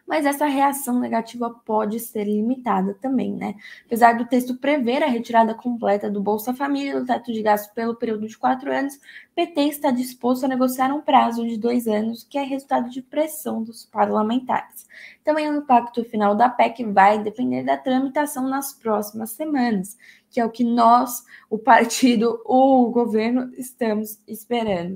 mas 0.09 0.25
essa 0.25 0.47
reação 0.47 0.99
negativa 0.99 1.51
pode 1.63 1.99
ser 1.99 2.23
limitada 2.23 2.95
também, 2.95 3.31
né? 3.31 3.53
Apesar 3.85 4.17
do 4.17 4.25
texto 4.25 4.57
prever 4.57 5.03
a 5.03 5.07
retirada 5.07 5.53
completa 5.53 6.09
do 6.09 6.19
Bolsa 6.19 6.51
Família 6.51 6.99
do 6.99 7.05
teto 7.05 7.31
de 7.31 7.43
gastos 7.43 7.71
pelo 7.75 7.95
período 7.95 8.27
de 8.27 8.35
quatro 8.35 8.71
anos, 8.73 8.99
PT 9.35 9.61
está 9.65 9.91
disposto 9.91 10.45
a 10.45 10.47
negociar 10.47 10.91
um 10.91 10.99
prazo 10.99 11.47
de 11.47 11.59
dois 11.59 11.87
anos, 11.87 12.23
que 12.23 12.39
é 12.39 12.43
resultado 12.43 12.89
de 12.89 13.03
pressão 13.03 13.61
dos 13.61 13.85
parlamentares. 13.85 14.87
Também 15.23 15.47
o 15.47 15.57
impacto 15.57 16.03
final 16.03 16.35
da 16.35 16.49
PEC 16.49 16.85
vai 16.85 17.21
depender 17.21 17.61
da 17.61 17.77
tramitação 17.77 18.49
nas 18.49 18.73
próximas 18.73 19.29
semanas, 19.29 19.95
que 20.31 20.39
é 20.39 20.45
o 20.45 20.49
que 20.49 20.63
nós, 20.63 21.23
o 21.51 21.59
partido, 21.59 22.41
o 22.45 22.89
governo, 22.89 23.51
estamos 23.55 24.19
esperando. 24.27 24.95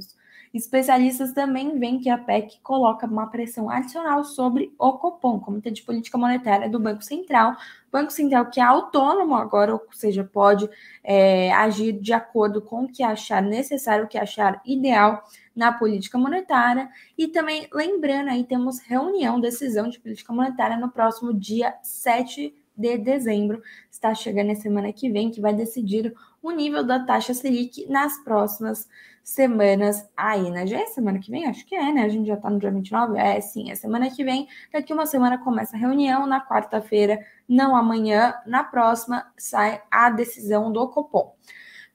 Especialistas 0.54 1.34
também 1.34 1.80
veem 1.80 2.00
que 2.00 2.10
a 2.10 2.18
PEC 2.18 2.60
coloca 2.62 3.08
uma 3.08 3.26
pressão 3.26 3.72
adicional 3.72 4.24
sobre 4.24 4.72
o 4.78 4.94
Copom, 4.94 5.40
Comitê 5.40 5.72
de 5.72 5.82
Política 5.82 6.16
Monetária 6.16 6.70
do 6.70 6.80
Banco 6.80 7.02
Central. 7.02 7.56
Banco 7.92 8.12
Central 8.12 8.46
que 8.52 8.60
é 8.60 8.64
autônomo 8.64 9.34
agora, 9.34 9.74
ou 9.74 9.82
seja, 9.92 10.24
pode 10.24 10.70
é, 11.04 11.52
agir 11.54 11.94
de 11.94 12.14
acordo 12.14 12.62
com 12.62 12.84
o 12.84 12.88
que 12.88 13.02
achar 13.02 13.42
necessário, 13.42 14.06
o 14.06 14.08
que 14.08 14.18
achar 14.18 14.62
ideal 14.64 15.24
na 15.56 15.74
política 15.74 16.20
monetária. 16.20 16.88
E 17.18 17.28
também 17.28 17.68
lembrando 17.74 18.30
aí, 18.30 18.44
temos 18.44 18.80
reunião, 18.80 19.42
decisão 19.42 19.90
de 19.90 20.00
política 20.00 20.32
monetária 20.32 20.78
no 20.78 20.92
próximo 20.92 21.34
dia 21.34 21.74
7 21.82 22.56
de 22.78 22.98
dezembro. 23.00 23.60
Está 23.90 24.14
chegando 24.14 24.52
a 24.52 24.56
semana 24.56 24.94
que 24.94 25.10
vem, 25.10 25.32
que 25.32 25.42
vai 25.42 25.54
decidir 25.54 26.14
o 26.44 26.52
nível 26.52 26.84
da 26.84 27.00
taxa 27.00 27.34
Selic 27.34 27.88
nas 27.88 28.24
próximas 28.24 28.88
semanas 29.24 30.08
aí, 30.18 30.52
né? 30.52 30.68
Já 30.68 30.80
é 30.80 30.86
semana 30.88 31.18
que 31.18 31.32
vem? 31.32 31.46
Acho 31.46 31.66
que 31.66 31.76
é, 31.76 31.94
né? 31.94 32.04
A 32.04 32.10
gente 32.10 32.28
já 32.28 32.36
tá 32.36 32.50
no 32.50 32.60
dia 32.60 32.70
29? 32.70 33.18
É, 33.18 33.40
sim, 33.40 33.72
é 33.72 33.76
semana 33.76 34.12
que 34.12 34.24
vem. 34.24 34.48
Daqui 34.72 34.92
uma 34.92 35.06
semana 35.06 35.38
começa 35.38 35.76
a 35.76 35.80
reunião, 35.80 36.28
na 36.28 36.46
quarta-feira, 36.46 37.26
não 37.48 37.76
amanhã, 37.76 38.36
na 38.46 38.64
próxima 38.64 39.32
sai 39.38 39.82
a 39.90 40.10
decisão 40.10 40.72
do 40.72 40.88
Copom. 40.90 41.36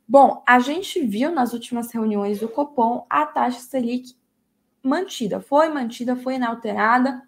Bom, 0.07 0.43
a 0.47 0.59
gente 0.59 1.05
viu 1.05 1.31
nas 1.31 1.53
últimas 1.53 1.93
reuniões 1.93 2.41
do 2.41 2.49
Copom 2.49 3.05
a 3.11 3.27
taxa 3.27 3.61
Selic 3.61 4.17
mantida, 4.83 5.39
foi 5.39 5.69
mantida, 5.69 6.17
foi 6.17 6.37
inalterada. 6.37 7.23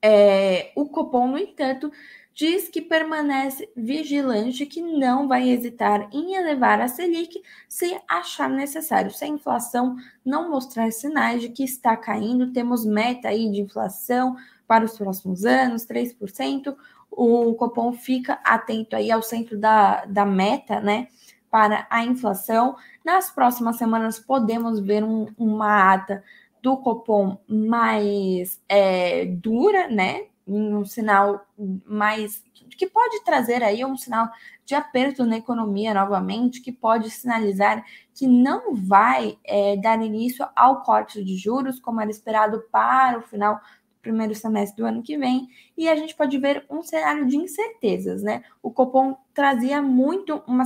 É, 0.00 0.72
o 0.76 0.88
Copom, 0.88 1.26
no 1.26 1.38
entanto, 1.38 1.90
diz 2.34 2.68
que 2.68 2.80
permanece 2.80 3.70
vigilante, 3.76 4.66
que 4.66 4.80
não 4.80 5.28
vai 5.28 5.48
hesitar 5.48 6.08
em 6.12 6.34
elevar 6.34 6.80
a 6.80 6.88
Selic 6.88 7.42
se 7.68 7.98
achar 8.08 8.48
necessário. 8.48 9.10
Se 9.10 9.24
a 9.24 9.28
inflação 9.28 9.96
não 10.24 10.50
mostrar 10.50 10.90
sinais 10.92 11.42
de 11.42 11.50
que 11.50 11.62
está 11.62 11.96
caindo, 11.96 12.52
temos 12.52 12.84
meta 12.84 13.28
aí 13.28 13.50
de 13.50 13.60
inflação 13.60 14.36
para 14.66 14.84
os 14.84 14.96
próximos 14.96 15.44
anos, 15.44 15.86
3%. 15.86 16.74
O 17.10 17.54
Copom 17.54 17.92
fica 17.92 18.40
atento 18.42 18.96
aí 18.96 19.10
ao 19.10 19.22
centro 19.22 19.58
da, 19.58 20.04
da 20.06 20.24
meta, 20.24 20.80
né? 20.80 21.08
Para 21.50 21.86
a 21.90 22.02
inflação. 22.04 22.76
Nas 23.04 23.30
próximas 23.30 23.76
semanas 23.76 24.18
podemos 24.18 24.80
ver 24.80 25.04
um, 25.04 25.26
uma 25.36 25.92
ata 25.92 26.24
do 26.62 26.78
Copom 26.78 27.36
mais 27.46 28.62
é, 28.66 29.26
dura, 29.26 29.88
né? 29.88 30.31
Um 30.46 30.84
sinal 30.84 31.46
mais 31.86 32.42
que 32.76 32.86
pode 32.86 33.22
trazer 33.24 33.62
aí 33.62 33.84
um 33.84 33.96
sinal 33.96 34.28
de 34.64 34.74
aperto 34.74 35.24
na 35.24 35.36
economia 35.36 35.92
novamente, 35.94 36.60
que 36.60 36.72
pode 36.72 37.10
sinalizar 37.10 37.84
que 38.14 38.26
não 38.26 38.74
vai 38.74 39.38
é, 39.44 39.76
dar 39.76 40.02
início 40.02 40.46
ao 40.56 40.82
corte 40.82 41.22
de 41.22 41.36
juros, 41.36 41.80
como 41.80 42.00
era 42.00 42.10
esperado 42.10 42.64
para 42.70 43.18
o 43.18 43.22
final 43.22 43.56
do 43.56 44.00
primeiro 44.00 44.34
semestre 44.34 44.82
do 44.82 44.86
ano 44.86 45.02
que 45.02 45.16
vem, 45.16 45.48
e 45.76 45.88
a 45.88 45.94
gente 45.94 46.14
pode 46.16 46.36
ver 46.38 46.64
um 46.68 46.82
cenário 46.82 47.26
de 47.26 47.36
incertezas, 47.36 48.22
né? 48.22 48.42
O 48.62 48.70
Copom 48.70 49.16
trazia 49.32 49.80
muito 49.80 50.42
uma 50.46 50.64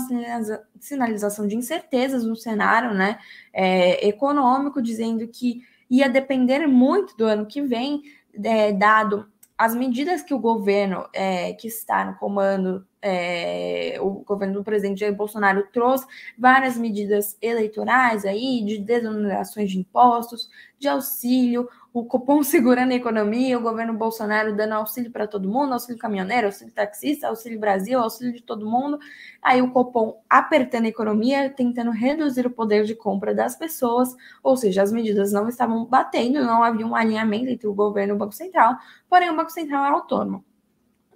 sinalização 0.80 1.46
de 1.46 1.56
incertezas 1.56 2.24
no 2.24 2.36
cenário, 2.36 2.94
né, 2.94 3.18
é, 3.52 4.06
econômico, 4.08 4.80
dizendo 4.80 5.26
que 5.28 5.62
ia 5.88 6.08
depender 6.08 6.66
muito 6.66 7.16
do 7.16 7.24
ano 7.24 7.46
que 7.46 7.62
vem, 7.62 8.02
é, 8.42 8.72
dado 8.72 9.30
as 9.58 9.74
medidas 9.74 10.22
que 10.22 10.34
o 10.34 10.38
governo 10.38 11.08
é, 11.12 11.52
que 11.54 11.68
está 11.68 12.04
no 12.04 12.16
comando, 12.16 12.86
é, 13.08 13.98
o 14.00 14.24
governo 14.24 14.54
do 14.54 14.64
presidente 14.64 14.98
Jair 14.98 15.14
Bolsonaro 15.14 15.68
trouxe 15.72 16.04
várias 16.36 16.76
medidas 16.76 17.38
eleitorais 17.40 18.24
aí, 18.24 18.64
de 18.64 18.78
desonerações 18.78 19.70
de 19.70 19.78
impostos, 19.78 20.50
de 20.76 20.88
auxílio, 20.88 21.68
o 21.92 22.04
Copom 22.04 22.42
segurando 22.42 22.90
a 22.90 22.96
economia, 22.96 23.56
o 23.56 23.62
governo 23.62 23.94
Bolsonaro 23.94 24.56
dando 24.56 24.72
auxílio 24.72 25.12
para 25.12 25.24
todo 25.28 25.48
mundo, 25.48 25.72
auxílio 25.72 26.00
caminhoneiro, 26.00 26.48
auxílio 26.48 26.74
taxista, 26.74 27.28
auxílio 27.28 27.60
Brasil, 27.60 28.00
auxílio 28.00 28.32
de 28.32 28.42
todo 28.42 28.68
mundo. 28.68 28.98
Aí 29.40 29.62
o 29.62 29.70
Copom 29.70 30.20
apertando 30.28 30.86
a 30.86 30.88
economia, 30.88 31.48
tentando 31.48 31.92
reduzir 31.92 32.44
o 32.44 32.50
poder 32.50 32.84
de 32.84 32.96
compra 32.96 33.32
das 33.32 33.54
pessoas, 33.54 34.16
ou 34.42 34.56
seja, 34.56 34.82
as 34.82 34.90
medidas 34.90 35.30
não 35.30 35.48
estavam 35.48 35.84
batendo, 35.84 36.44
não 36.44 36.64
havia 36.64 36.84
um 36.84 36.96
alinhamento 36.96 37.50
entre 37.50 37.68
o 37.68 37.72
governo 37.72 38.14
e 38.14 38.16
o 38.16 38.18
Banco 38.18 38.34
Central, 38.34 38.74
porém 39.08 39.30
o 39.30 39.36
Banco 39.36 39.50
Central 39.50 39.84
é 39.84 39.90
autônomo 39.90 40.44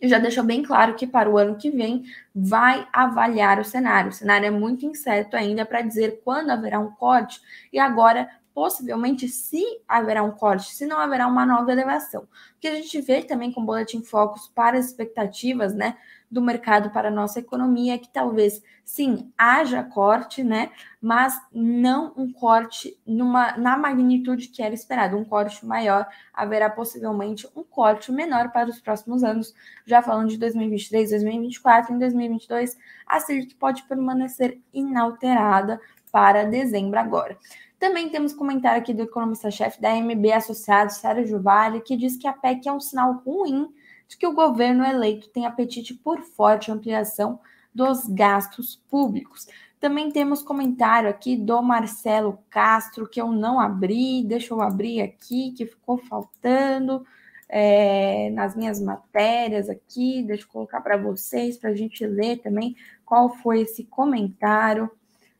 e 0.00 0.08
já 0.08 0.18
deixou 0.18 0.44
bem 0.44 0.62
claro 0.62 0.94
que 0.94 1.06
para 1.06 1.28
o 1.28 1.36
ano 1.36 1.56
que 1.56 1.70
vem 1.70 2.04
vai 2.34 2.86
avaliar 2.92 3.58
o 3.58 3.64
cenário. 3.64 4.10
O 4.10 4.14
cenário 4.14 4.46
é 4.46 4.50
muito 4.50 4.86
incerto 4.86 5.36
ainda 5.36 5.64
para 5.64 5.82
dizer 5.82 6.20
quando 6.24 6.50
haverá 6.50 6.78
um 6.78 6.90
corte, 6.90 7.40
e 7.72 7.78
agora 7.78 8.28
possivelmente 8.54 9.28
se 9.28 9.64
haverá 9.86 10.22
um 10.22 10.32
corte, 10.32 10.74
se 10.74 10.84
não 10.86 10.98
haverá 10.98 11.26
uma 11.26 11.46
nova 11.46 11.70
elevação. 11.72 12.22
O 12.22 12.60
que 12.60 12.68
a 12.68 12.74
gente 12.74 13.00
vê 13.00 13.22
também 13.22 13.52
com 13.52 13.62
o 13.62 13.64
Boletim 13.64 14.02
Focus 14.02 14.48
para 14.48 14.78
as 14.78 14.86
expectativas, 14.86 15.74
né, 15.74 15.96
do 16.30 16.40
mercado 16.40 16.90
para 16.90 17.08
a 17.08 17.10
nossa 17.10 17.40
economia 17.40 17.98
que 17.98 18.08
talvez, 18.08 18.62
sim, 18.84 19.32
haja 19.36 19.82
corte, 19.82 20.44
né, 20.44 20.70
mas 21.00 21.40
não 21.52 22.12
um 22.16 22.32
corte 22.32 22.96
numa, 23.04 23.56
na 23.56 23.76
magnitude 23.76 24.48
que 24.48 24.62
era 24.62 24.74
esperado, 24.74 25.16
um 25.16 25.24
corte 25.24 25.66
maior, 25.66 26.06
haverá 26.32 26.70
possivelmente 26.70 27.48
um 27.56 27.64
corte 27.64 28.12
menor 28.12 28.52
para 28.52 28.70
os 28.70 28.80
próximos 28.80 29.24
anos, 29.24 29.52
já 29.84 30.00
falando 30.00 30.28
de 30.28 30.38
2023, 30.38 31.10
2024, 31.10 31.94
em 31.94 31.98
2022, 31.98 32.78
a 33.06 33.18
Selic 33.18 33.54
pode 33.56 33.82
permanecer 33.84 34.60
inalterada 34.72 35.80
para 36.12 36.44
dezembro 36.44 36.98
agora. 36.98 37.36
Também 37.78 38.10
temos 38.10 38.34
comentário 38.34 38.78
aqui 38.78 38.92
do 38.92 39.02
economista-chefe 39.02 39.80
da 39.80 39.94
MB 39.94 40.32
Associados, 40.32 40.96
Sérgio 40.96 41.40
Vale, 41.40 41.80
que 41.80 41.96
diz 41.96 42.16
que 42.16 42.28
a 42.28 42.32
PEC 42.32 42.68
é 42.68 42.72
um 42.72 42.78
sinal 42.78 43.22
ruim 43.24 43.72
de 44.10 44.16
que 44.16 44.26
o 44.26 44.34
governo 44.34 44.84
eleito 44.84 45.28
tem 45.28 45.46
apetite 45.46 45.94
por 45.94 46.20
forte 46.20 46.72
ampliação 46.72 47.38
dos 47.72 48.08
gastos 48.08 48.74
públicos. 48.90 49.46
Também 49.78 50.10
temos 50.10 50.42
comentário 50.42 51.08
aqui 51.08 51.36
do 51.36 51.62
Marcelo 51.62 52.40
Castro, 52.50 53.08
que 53.08 53.20
eu 53.20 53.30
não 53.30 53.60
abri, 53.60 54.24
deixa 54.24 54.52
eu 54.52 54.60
abrir 54.60 55.00
aqui, 55.00 55.52
que 55.52 55.64
ficou 55.64 55.96
faltando 55.96 57.06
é, 57.48 58.30
nas 58.30 58.56
minhas 58.56 58.80
matérias 58.80 59.70
aqui, 59.70 60.24
deixa 60.24 60.42
eu 60.42 60.48
colocar 60.48 60.80
para 60.80 60.96
vocês, 60.96 61.56
para 61.56 61.70
a 61.70 61.74
gente 61.74 62.04
ler 62.04 62.38
também 62.38 62.74
qual 63.06 63.30
foi 63.30 63.60
esse 63.60 63.84
comentário. 63.84 64.90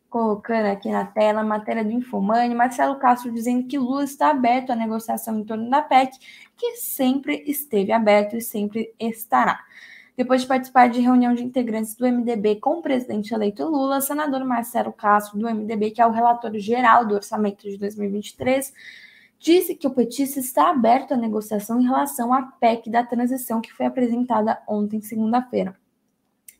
Colocando 0.09 0.67
aqui 0.67 0.91
na 0.91 1.05
tela 1.05 1.45
matéria 1.45 1.85
do 1.85 1.93
Infomani, 1.93 2.53
Marcelo 2.53 2.97
Castro 2.99 3.31
dizendo 3.33 3.69
que 3.69 3.79
Lula 3.79 4.03
está 4.03 4.31
aberto 4.31 4.71
à 4.71 4.77
negociação 4.77 5.39
em 5.39 5.45
torno 5.45 5.71
da 5.71 5.83
PEC, 5.83 6.19
que 6.61 6.77
sempre 6.77 7.43
esteve 7.47 7.91
aberto 7.91 8.37
e 8.37 8.43
sempre 8.43 8.93
estará. 9.01 9.65
Depois 10.15 10.43
de 10.43 10.47
participar 10.47 10.91
de 10.91 11.01
reunião 11.01 11.33
de 11.33 11.43
integrantes 11.43 11.95
do 11.95 12.07
MDB 12.07 12.57
com 12.57 12.79
o 12.79 12.83
presidente 12.83 13.33
eleito 13.33 13.65
Lula, 13.65 14.03
senador 14.03 14.45
Marcelo 14.45 14.93
Castro, 14.93 15.39
do 15.39 15.49
MDB, 15.49 15.93
que 15.93 16.03
é 16.03 16.07
o 16.07 16.11
relator 16.11 16.53
geral 16.59 17.07
do 17.07 17.15
orçamento 17.15 17.67
de 17.67 17.79
2023, 17.79 18.75
disse 19.39 19.75
que 19.75 19.87
o 19.87 19.91
petista 19.91 20.39
está 20.39 20.69
aberto 20.69 21.15
à 21.15 21.17
negociação 21.17 21.81
em 21.81 21.85
relação 21.85 22.35
à 22.35 22.43
PEC 22.43 22.91
da 22.91 23.03
transição 23.03 23.63
que 23.63 23.73
foi 23.73 23.87
apresentada 23.87 24.61
ontem, 24.69 25.01
segunda-feira. 25.01 25.75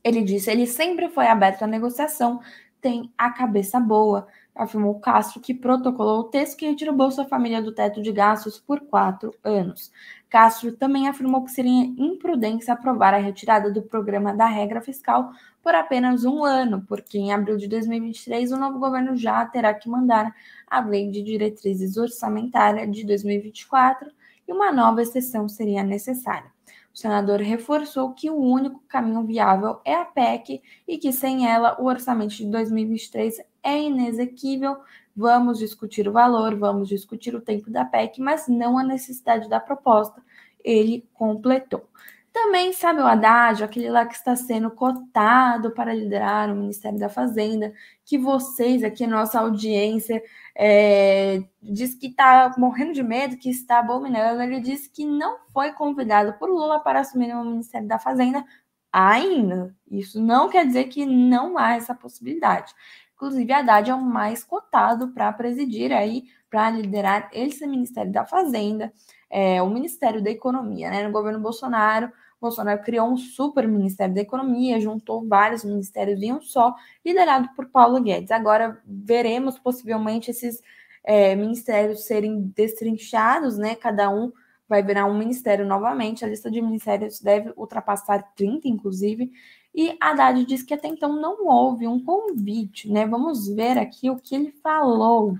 Ele 0.03 0.23
disse: 0.23 0.51
ele 0.51 0.67
sempre 0.67 1.11
foi 1.11 1.27
aberto 1.27 1.63
à 1.63 1.67
negociação, 1.67 2.41
tem 2.81 3.13
a 3.19 3.31
cabeça 3.31 3.79
boa, 3.79 4.27
afirmou 4.55 4.99
Castro, 5.01 5.41
que 5.41 5.55
protocolou 5.55 6.21
o 6.21 6.25
texto 6.25 6.57
que 6.57 6.67
retirou 6.67 6.95
Bolsa 6.95 7.25
Família 7.25 7.63
do 7.63 7.73
teto 7.73 8.03
de 8.03 8.13
gastos 8.13 8.59
por 8.59 8.81
quatro 8.81 9.35
anos. 9.43 9.93
Castro 10.29 10.77
também 10.77 11.09
afirmou 11.09 11.45
que 11.45 11.51
seria 11.51 11.85
imprudência 11.99 12.75
aprovar 12.75 13.15
a 13.15 13.19
retirada 13.19 13.71
do 13.71 13.83
programa 13.83 14.35
da 14.35 14.47
regra 14.47 14.81
fiscal 14.81 15.33
por 15.63 15.75
apenas 15.75 16.25
um 16.25 16.45
ano, 16.45 16.85
porque 16.87 17.19
em 17.19 17.33
abril 17.33 17.57
de 17.57 17.69
2023 17.69 18.53
o 18.53 18.57
novo 18.57 18.79
governo 18.79 19.17
já 19.17 19.45
terá 19.47 19.75
que 19.75 19.89
mandar 19.89 20.35
a 20.67 20.81
lei 20.81 21.11
de 21.11 21.23
diretrizes 21.23 21.97
orçamentária 21.97 22.87
de 22.87 23.05
2024 23.05 24.11
e 24.47 24.53
uma 24.53 24.73
nova 24.73 25.03
exceção 25.03 25.49
seria 25.49 25.83
necessária. 25.83 26.51
O 26.93 26.99
senador 26.99 27.41
reforçou 27.41 28.13
que 28.13 28.31
o 28.31 28.37
único 28.37 28.81
caminho 28.89 29.25
viável 29.25 29.81
é 29.85 29.95
a 29.95 30.05
PEC 30.05 30.61
e 30.87 30.99
que 30.99 31.13
sem 31.13 31.49
ela 31.49 31.81
o 31.81 31.87
orçamento 31.87 32.35
de 32.35 32.47
2023 32.47 33.41
é 33.63 33.81
inexequível. 33.83 34.79
Vamos 35.15 35.59
discutir 35.59 36.09
o 36.09 36.13
valor, 36.13 36.57
vamos 36.57 36.89
discutir 36.89 37.35
o 37.35 37.41
tempo 37.41 37.71
da 37.71 37.85
PEC, 37.85 38.21
mas 38.21 38.49
não 38.49 38.79
a 38.79 38.85
necessidade 38.85 39.49
da 39.49 39.61
proposta. 39.61 40.23
ele 40.65 41.09
completou. 41.15 41.89
Também 42.33 42.73
sabe 42.73 43.01
o 43.01 43.07
Haddad, 43.07 43.65
aquele 43.65 43.91
lá 43.91 44.07
que 44.07 44.15
está 44.15 44.37
sendo 44.37 44.71
cotado 44.71 45.73
para 45.73 45.93
liderar 45.93 46.51
o 46.51 46.55
Ministério 46.55 46.99
da 46.99 47.09
Fazenda, 47.09 47.73
que 48.05 48.17
vocês 48.17 48.85
aqui, 48.85 49.05
nossa 49.07 49.41
audiência, 49.41 50.23
é, 50.55 51.43
diz 51.61 51.95
que 51.95 52.07
está 52.07 52.55
morrendo 52.57 52.93
de 52.93 53.03
medo, 53.03 53.37
que 53.37 53.51
está 53.51 53.81
abominando. 53.81 54.43
Ele 54.43 54.61
disse 54.61 54.89
que 54.89 55.05
não 55.05 55.39
foi 55.53 55.73
convidado 55.73 56.35
por 56.35 56.49
Lula 56.49 56.79
para 56.81 57.01
assumir 57.01 57.35
o 57.35 57.45
Ministério 57.45 57.89
da 57.89 57.99
Fazenda 57.99 58.45
ainda. 58.93 59.75
Isso 59.91 60.21
não 60.23 60.49
quer 60.49 60.67
dizer 60.67 60.85
que 60.85 61.05
não 61.05 61.59
há 61.59 61.75
essa 61.75 61.95
possibilidade. 61.95 62.73
Inclusive, 63.21 63.53
Haddad 63.53 63.91
é 63.91 63.95
o 63.95 64.01
mais 64.01 64.43
cotado 64.43 65.09
para 65.09 65.31
presidir 65.33 65.93
aí, 65.93 66.25
para 66.49 66.71
liderar 66.71 67.29
esse 67.33 67.67
Ministério 67.67 68.11
da 68.11 68.25
Fazenda 68.25 68.91
é, 69.31 69.63
o 69.63 69.71
Ministério 69.71 70.21
da 70.21 70.31
Economia. 70.31 70.91
Né? 70.91 71.07
No 71.07 71.13
governo 71.13 71.39
Bolsonaro, 71.39 72.11
Bolsonaro 72.41 72.83
criou 72.83 73.09
um 73.09 73.17
super 73.17 73.69
Ministério 73.69 74.15
da 74.15 74.21
Economia, 74.21 74.81
juntou 74.81 75.27
vários 75.27 75.63
ministérios 75.63 76.21
em 76.21 76.33
um 76.33 76.41
só, 76.41 76.75
liderado 77.05 77.49
por 77.55 77.67
Paulo 77.67 78.01
Guedes. 78.03 78.31
Agora 78.33 78.83
veremos 78.85 79.59
possivelmente 79.59 80.31
esses 80.31 80.61
é, 81.05 81.37
ministérios 81.37 82.05
serem 82.05 82.53
destrinchados, 82.57 83.57
né? 83.57 83.75
Cada 83.75 84.11
um 84.11 84.33
vai 84.69 84.83
virar 84.83 85.05
um 85.07 85.19
ministério 85.19 85.67
novamente. 85.67 86.25
A 86.25 86.29
lista 86.29 86.51
de 86.51 86.61
ministérios 86.63 87.21
deve 87.21 87.53
ultrapassar 87.57 88.23
30, 88.35 88.69
inclusive. 88.69 89.31
E 89.75 89.97
Haddad 90.01 90.45
diz 90.45 90.63
que 90.63 90.75
até 90.75 90.89
então 90.89 91.15
não 91.21 91.47
houve 91.47 91.87
um 91.87 92.03
convite, 92.03 92.91
né? 92.91 93.07
Vamos 93.07 93.49
ver 93.49 93.79
aqui 93.79 94.11
o 94.11 94.17
que 94.17 94.35
ele 94.35 94.51
falou. 94.63 95.39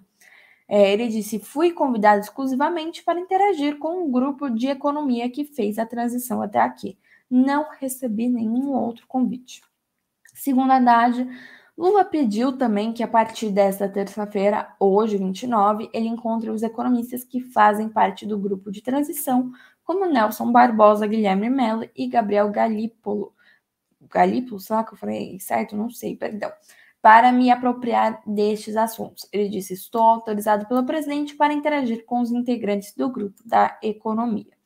É, 0.69 0.93
ele 0.93 1.09
disse: 1.09 1.39
fui 1.39 1.73
convidado 1.73 2.21
exclusivamente 2.21 3.03
para 3.03 3.19
interagir 3.19 3.79
com 3.79 4.05
um 4.05 4.11
grupo 4.11 4.49
de 4.49 4.69
economia 4.69 5.29
que 5.29 5.45
fez 5.45 5.79
a 5.79 5.87
transição 5.87 6.41
até 6.43 6.61
aqui. 6.61 6.97
Não 7.29 7.67
recebi 7.79 8.29
nenhum 8.29 8.73
outro 8.73 9.07
convite. 9.09 9.63
Segundo 10.33 10.71
Haddad, 10.71 11.27
Lula 11.77 12.05
pediu 12.05 12.53
também 12.53 12.93
que 12.93 13.03
a 13.03 13.09
partir 13.09 13.51
desta 13.51 13.89
terça-feira, 13.89 14.75
hoje 14.79 15.17
29, 15.17 15.89
ele 15.93 16.09
encontre 16.09 16.51
os 16.51 16.63
economistas 16.63 17.25
que 17.25 17.41
fazem 17.41 17.89
parte 17.89 18.27
do 18.27 18.39
grupo 18.39 18.71
de 18.71 18.83
transição, 18.83 19.51
como 19.83 20.07
Nelson 20.07 20.53
Barbosa, 20.53 21.07
Guilherme 21.07 21.49
Mello 21.49 21.89
e 21.97 22.07
Gabriel 22.07 22.51
Galípolo. 22.51 23.33
Que 24.85 24.95
eu 24.95 24.99
falei 24.99 25.39
certo? 25.41 25.77
Não 25.77 25.91
sei, 25.91 26.17
perdão 26.17 26.51
para 27.03 27.33
me 27.33 27.51
apropriar 27.51 28.21
destes 28.27 28.77
assuntos. 28.77 29.27
Ele 29.33 29.49
disse: 29.49 29.73
Estou 29.73 30.03
autorizado 30.03 30.67
pelo 30.67 30.85
presidente 30.85 31.35
para 31.35 31.55
interagir 31.55 32.05
com 32.05 32.21
os 32.21 32.31
integrantes 32.31 32.95
do 32.95 33.09
grupo 33.09 33.43
da 33.45 33.79
economia. 33.83 34.61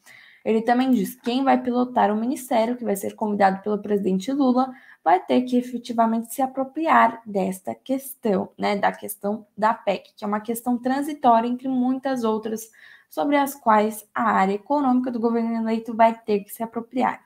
Ele 0.45 0.61
também 0.61 0.91
diz: 0.91 1.15
quem 1.15 1.43
vai 1.43 1.61
pilotar 1.63 2.13
o 2.13 2.17
ministério, 2.17 2.77
que 2.77 2.85
vai 2.85 2.97
ser 2.97 3.15
convidado 3.15 3.63
pelo 3.63 3.81
presidente 3.81 4.31
Lula, 4.31 4.71
vai 5.03 5.19
ter 5.25 5.43
que 5.43 5.57
efetivamente 5.57 6.35
se 6.35 6.43
apropriar 6.43 7.23
desta 7.25 7.75
questão, 7.75 8.51
né, 8.59 8.77
da 8.77 8.93
questão 8.93 9.47
da 9.57 9.73
PEC, 9.73 10.13
que 10.17 10.25
é 10.25 10.29
uma 10.29 10.41
questão 10.41 10.77
transitória 10.79 11.49
entre 11.49 11.69
muitas 11.69 12.25
outras, 12.25 12.71
sobre 13.09 13.37
as 13.37 13.55
quais 13.55 14.07
a 14.15 14.25
área 14.25 14.55
econômica 14.55 15.11
do 15.11 15.21
governo 15.21 15.57
eleito 15.57 15.95
vai 15.95 16.15
ter 16.15 16.41
que 16.41 16.51
se 16.51 16.63
apropriar. 16.63 17.24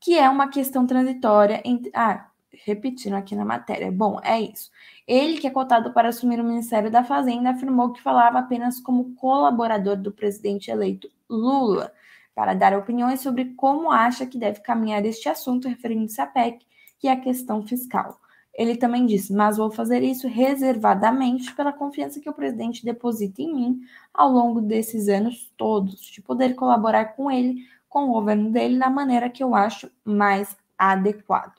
Que 0.00 0.16
é 0.18 0.28
uma 0.28 0.48
questão 0.48 0.86
transitória 0.86 1.60
entre. 1.64 1.90
Ah, 1.94 2.28
repetindo 2.64 3.14
aqui 3.14 3.34
na 3.34 3.44
matéria. 3.44 3.90
Bom, 3.90 4.20
é 4.22 4.40
isso. 4.40 4.70
Ele, 5.06 5.38
que 5.38 5.46
é 5.46 5.50
cotado 5.50 5.92
para 5.92 6.08
assumir 6.08 6.40
o 6.40 6.44
Ministério 6.44 6.90
da 6.90 7.04
Fazenda, 7.04 7.50
afirmou 7.50 7.92
que 7.92 8.02
falava 8.02 8.38
apenas 8.38 8.80
como 8.80 9.14
colaborador 9.14 9.96
do 9.96 10.12
presidente 10.12 10.70
eleito 10.70 11.10
Lula, 11.28 11.92
para 12.34 12.54
dar 12.54 12.76
opiniões 12.76 13.20
sobre 13.20 13.46
como 13.54 13.90
acha 13.90 14.26
que 14.26 14.38
deve 14.38 14.60
caminhar 14.60 15.04
este 15.04 15.28
assunto 15.28 15.68
referindo-se 15.68 16.20
à 16.20 16.26
PEC, 16.26 16.64
que 16.98 17.08
é 17.08 17.12
a 17.12 17.20
questão 17.20 17.62
fiscal. 17.66 18.18
Ele 18.54 18.76
também 18.76 19.06
disse: 19.06 19.32
Mas 19.32 19.56
vou 19.56 19.70
fazer 19.70 20.02
isso 20.02 20.26
reservadamente 20.26 21.54
pela 21.54 21.72
confiança 21.72 22.20
que 22.20 22.28
o 22.28 22.32
presidente 22.32 22.84
deposita 22.84 23.40
em 23.40 23.54
mim 23.54 23.80
ao 24.12 24.30
longo 24.30 24.60
desses 24.60 25.08
anos 25.08 25.52
todos, 25.56 26.00
de 26.00 26.20
poder 26.20 26.54
colaborar 26.54 27.16
com 27.16 27.30
ele, 27.30 27.64
com 27.88 28.04
o 28.04 28.12
governo 28.12 28.50
dele, 28.50 28.78
da 28.78 28.90
maneira 28.90 29.30
que 29.30 29.42
eu 29.42 29.54
acho 29.54 29.90
mais 30.04 30.56
adequado. 30.76 31.54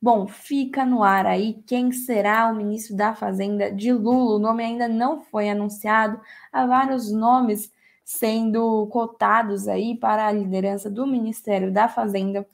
Bom, 0.00 0.26
fica 0.26 0.84
no 0.84 1.02
ar 1.04 1.26
aí 1.26 1.62
quem 1.64 1.92
será 1.92 2.50
o 2.50 2.56
ministro 2.56 2.96
da 2.96 3.14
Fazenda 3.14 3.70
de 3.70 3.92
Lula. 3.92 4.34
O 4.34 4.38
nome 4.40 4.64
ainda 4.64 4.88
não 4.88 5.20
foi 5.20 5.48
anunciado. 5.48 6.20
Há 6.52 6.66
vários 6.66 7.12
nomes 7.12 7.72
sendo 8.04 8.86
cotados 8.88 9.68
aí 9.68 9.96
para 9.96 10.26
a 10.26 10.32
liderança 10.32 10.90
do 10.90 11.06
Ministério 11.06 11.72
da 11.72 11.88
Fazenda. 11.88 12.44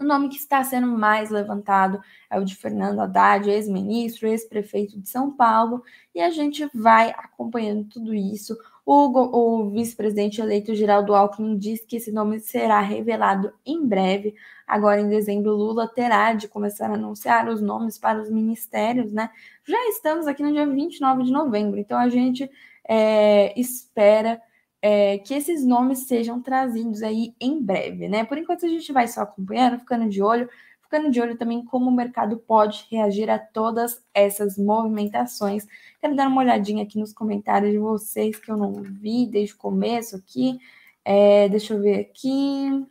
O 0.00 0.04
nome 0.04 0.30
que 0.30 0.36
está 0.36 0.64
sendo 0.64 0.86
mais 0.86 1.30
levantado 1.30 2.02
é 2.30 2.38
o 2.40 2.44
de 2.44 2.56
Fernando 2.56 3.00
Haddad, 3.00 3.48
ex-ministro, 3.48 4.26
ex-prefeito 4.26 4.98
de 4.98 5.08
São 5.08 5.30
Paulo, 5.30 5.84
e 6.14 6.20
a 6.20 6.30
gente 6.30 6.68
vai 6.74 7.10
acompanhando 7.10 7.84
tudo 7.84 8.14
isso. 8.14 8.56
O, 8.84 9.62
o 9.62 9.70
vice-presidente 9.70 10.40
eleito 10.40 10.74
Geraldo 10.74 11.14
Alckmin 11.14 11.56
diz 11.56 11.84
que 11.84 11.96
esse 11.96 12.10
nome 12.10 12.40
será 12.40 12.80
revelado 12.80 13.52
em 13.64 13.86
breve. 13.86 14.34
Agora, 14.66 15.00
em 15.00 15.08
dezembro, 15.08 15.54
Lula 15.54 15.86
terá 15.86 16.32
de 16.32 16.48
começar 16.48 16.90
a 16.90 16.94
anunciar 16.94 17.48
os 17.48 17.62
nomes 17.62 17.96
para 17.96 18.20
os 18.20 18.28
ministérios, 18.28 19.12
né? 19.12 19.30
Já 19.64 19.78
estamos 19.88 20.26
aqui 20.26 20.42
no 20.42 20.52
dia 20.52 20.66
29 20.66 21.22
de 21.22 21.30
novembro, 21.30 21.78
então 21.78 21.96
a 21.96 22.08
gente 22.08 22.50
é, 22.88 23.58
espera 23.58 24.40
é, 24.80 25.18
que 25.18 25.32
esses 25.32 25.64
nomes 25.64 26.08
sejam 26.08 26.42
trazidos 26.42 27.04
aí 27.04 27.34
em 27.40 27.62
breve, 27.62 28.08
né? 28.08 28.24
Por 28.24 28.36
enquanto, 28.36 28.66
a 28.66 28.68
gente 28.68 28.92
vai 28.92 29.06
só 29.06 29.22
acompanhando, 29.22 29.78
ficando 29.78 30.08
de 30.08 30.20
olho 30.20 30.48
ficando 30.92 31.10
de 31.10 31.22
olho 31.22 31.38
também 31.38 31.64
como 31.64 31.88
o 31.88 31.94
mercado 31.94 32.36
pode 32.36 32.86
reagir 32.90 33.30
a 33.30 33.38
todas 33.38 34.04
essas 34.12 34.58
movimentações. 34.58 35.66
Quero 35.98 36.14
dar 36.14 36.28
uma 36.28 36.42
olhadinha 36.42 36.82
aqui 36.82 36.98
nos 36.98 37.14
comentários 37.14 37.72
de 37.72 37.78
vocês 37.78 38.38
que 38.38 38.50
eu 38.50 38.58
não 38.58 38.74
vi 38.74 39.26
desde 39.26 39.54
o 39.54 39.56
começo 39.56 40.16
aqui. 40.16 40.58
É, 41.02 41.48
deixa 41.48 41.72
eu 41.72 41.80
ver 41.80 41.98
aqui. 41.98 42.86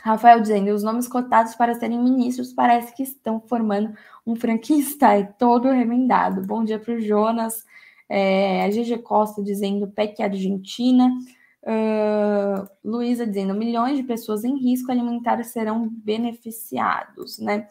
Rafael 0.00 0.40
dizendo, 0.40 0.70
os 0.70 0.84
nomes 0.84 1.08
cotados 1.08 1.56
para 1.56 1.74
serem 1.74 2.00
ministros 2.00 2.52
parece 2.52 2.94
que 2.94 3.02
estão 3.02 3.40
formando 3.40 3.92
um 4.24 4.36
Frankenstein 4.36 5.26
todo 5.36 5.68
remendado. 5.68 6.46
Bom 6.46 6.62
dia 6.62 6.78
para 6.78 6.94
o 6.94 7.00
Jonas. 7.00 7.64
É, 8.08 8.64
a 8.64 8.68
GG 8.68 9.02
Costa 9.02 9.42
dizendo 9.42 9.88
PEC 9.88 10.22
Argentina. 10.22 11.10
Uh, 11.66 12.68
Luísa 12.84 13.26
dizendo, 13.26 13.52
milhões 13.52 13.96
de 13.96 14.04
pessoas 14.04 14.44
em 14.44 14.56
risco 14.56 14.92
alimentar 14.92 15.42
serão 15.42 15.88
beneficiados, 15.88 17.40
né? 17.40 17.66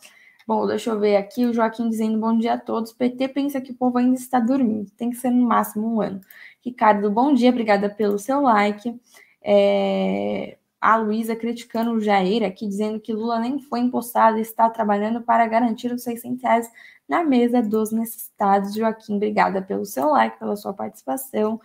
Bom, 0.45 0.67
deixa 0.67 0.91
eu 0.91 0.99
ver 0.99 1.15
aqui, 1.15 1.45
o 1.45 1.53
Joaquim 1.53 1.89
dizendo 1.89 2.19
bom 2.19 2.37
dia 2.37 2.53
a 2.55 2.59
todos. 2.59 2.91
PT 2.91 3.29
pensa 3.29 3.61
que 3.61 3.71
o 3.71 3.75
povo 3.75 3.97
ainda 3.97 4.15
está 4.15 4.39
dormindo, 4.39 4.91
tem 4.91 5.09
que 5.09 5.15
ser 5.15 5.31
no 5.31 5.47
máximo 5.47 5.95
um 5.95 6.01
ano. 6.01 6.19
Ricardo, 6.63 7.09
bom 7.09 7.33
dia, 7.33 7.49
obrigada 7.49 7.89
pelo 7.89 8.19
seu 8.19 8.41
like. 8.41 8.99
É... 9.41 10.57
A 10.81 10.97
Luísa 10.97 11.35
criticando 11.35 11.91
o 11.93 11.99
Jair 12.01 12.43
aqui, 12.43 12.67
dizendo 12.67 12.99
que 12.99 13.13
Lula 13.13 13.39
nem 13.39 13.59
foi 13.59 13.79
impostado 13.79 14.37
e 14.37 14.41
está 14.41 14.69
trabalhando 14.69 15.21
para 15.21 15.47
garantir 15.47 15.91
os 15.91 16.03
600 16.03 16.43
reais 16.43 16.71
na 17.07 17.23
mesa 17.23 17.61
dos 17.61 17.91
necessitados. 17.91 18.75
Joaquim, 18.75 19.15
obrigada 19.15 19.61
pelo 19.61 19.85
seu 19.85 20.09
like, 20.09 20.37
pela 20.37 20.55
sua 20.55 20.73
participação. 20.73 21.59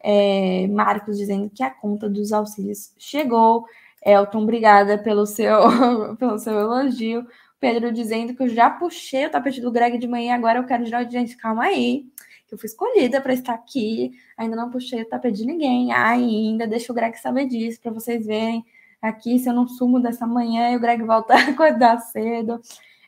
É, 0.00 0.66
Marcos 0.68 1.16
dizendo 1.16 1.50
que 1.50 1.62
a 1.62 1.70
conta 1.70 2.08
dos 2.08 2.32
auxílios 2.32 2.92
chegou. 2.98 3.64
Elton, 4.04 4.42
obrigada 4.42 4.98
pelo 4.98 5.26
seu, 5.26 5.58
pelo 6.18 6.38
seu 6.38 6.58
elogio. 6.58 7.26
Pedro 7.58 7.90
dizendo 7.90 8.34
que 8.34 8.42
eu 8.42 8.48
já 8.48 8.70
puxei 8.70 9.26
o 9.26 9.30
tapete 9.30 9.60
do 9.60 9.72
Greg 9.72 9.98
de 9.98 10.06
manhã, 10.06 10.34
agora 10.34 10.58
eu 10.58 10.64
quero 10.64 10.84
girar. 10.84 11.10
Gente, 11.10 11.36
calma 11.36 11.64
aí, 11.64 12.06
que 12.46 12.54
eu 12.54 12.58
fui 12.58 12.66
escolhida 12.66 13.20
para 13.20 13.32
estar 13.32 13.54
aqui. 13.54 14.12
Ainda 14.36 14.54
não 14.54 14.70
puxei 14.70 15.02
o 15.02 15.08
tapete 15.08 15.38
de 15.38 15.46
ninguém 15.46 15.92
ainda. 15.92 16.66
Deixa 16.66 16.92
o 16.92 16.94
Greg 16.94 17.18
saber 17.18 17.46
disso 17.46 17.80
para 17.80 17.92
vocês 17.92 18.24
verem 18.26 18.64
aqui 19.00 19.38
se 19.38 19.48
eu 19.48 19.54
não 19.54 19.66
sumo 19.66 20.00
dessa 20.00 20.26
manhã 20.26 20.70
e 20.70 20.76
o 20.76 20.80
Greg 20.80 21.02
volta 21.02 21.34
a 21.34 21.38
acordar 21.50 21.98
cedo. 22.00 22.60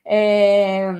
É... 0.05 0.92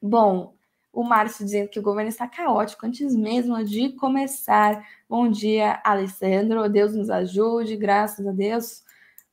Bom, 0.00 0.54
o 0.98 1.04
Márcio 1.04 1.44
dizendo 1.44 1.68
que 1.68 1.78
o 1.78 1.82
governo 1.82 2.08
está 2.08 2.26
caótico 2.26 2.84
antes 2.84 3.14
mesmo 3.14 3.62
de 3.62 3.90
começar. 3.90 4.84
Bom 5.08 5.28
dia, 5.28 5.80
Alessandro. 5.84 6.68
Deus 6.68 6.92
nos 6.92 7.08
ajude, 7.08 7.76
graças 7.76 8.26
a 8.26 8.32
Deus. 8.32 8.82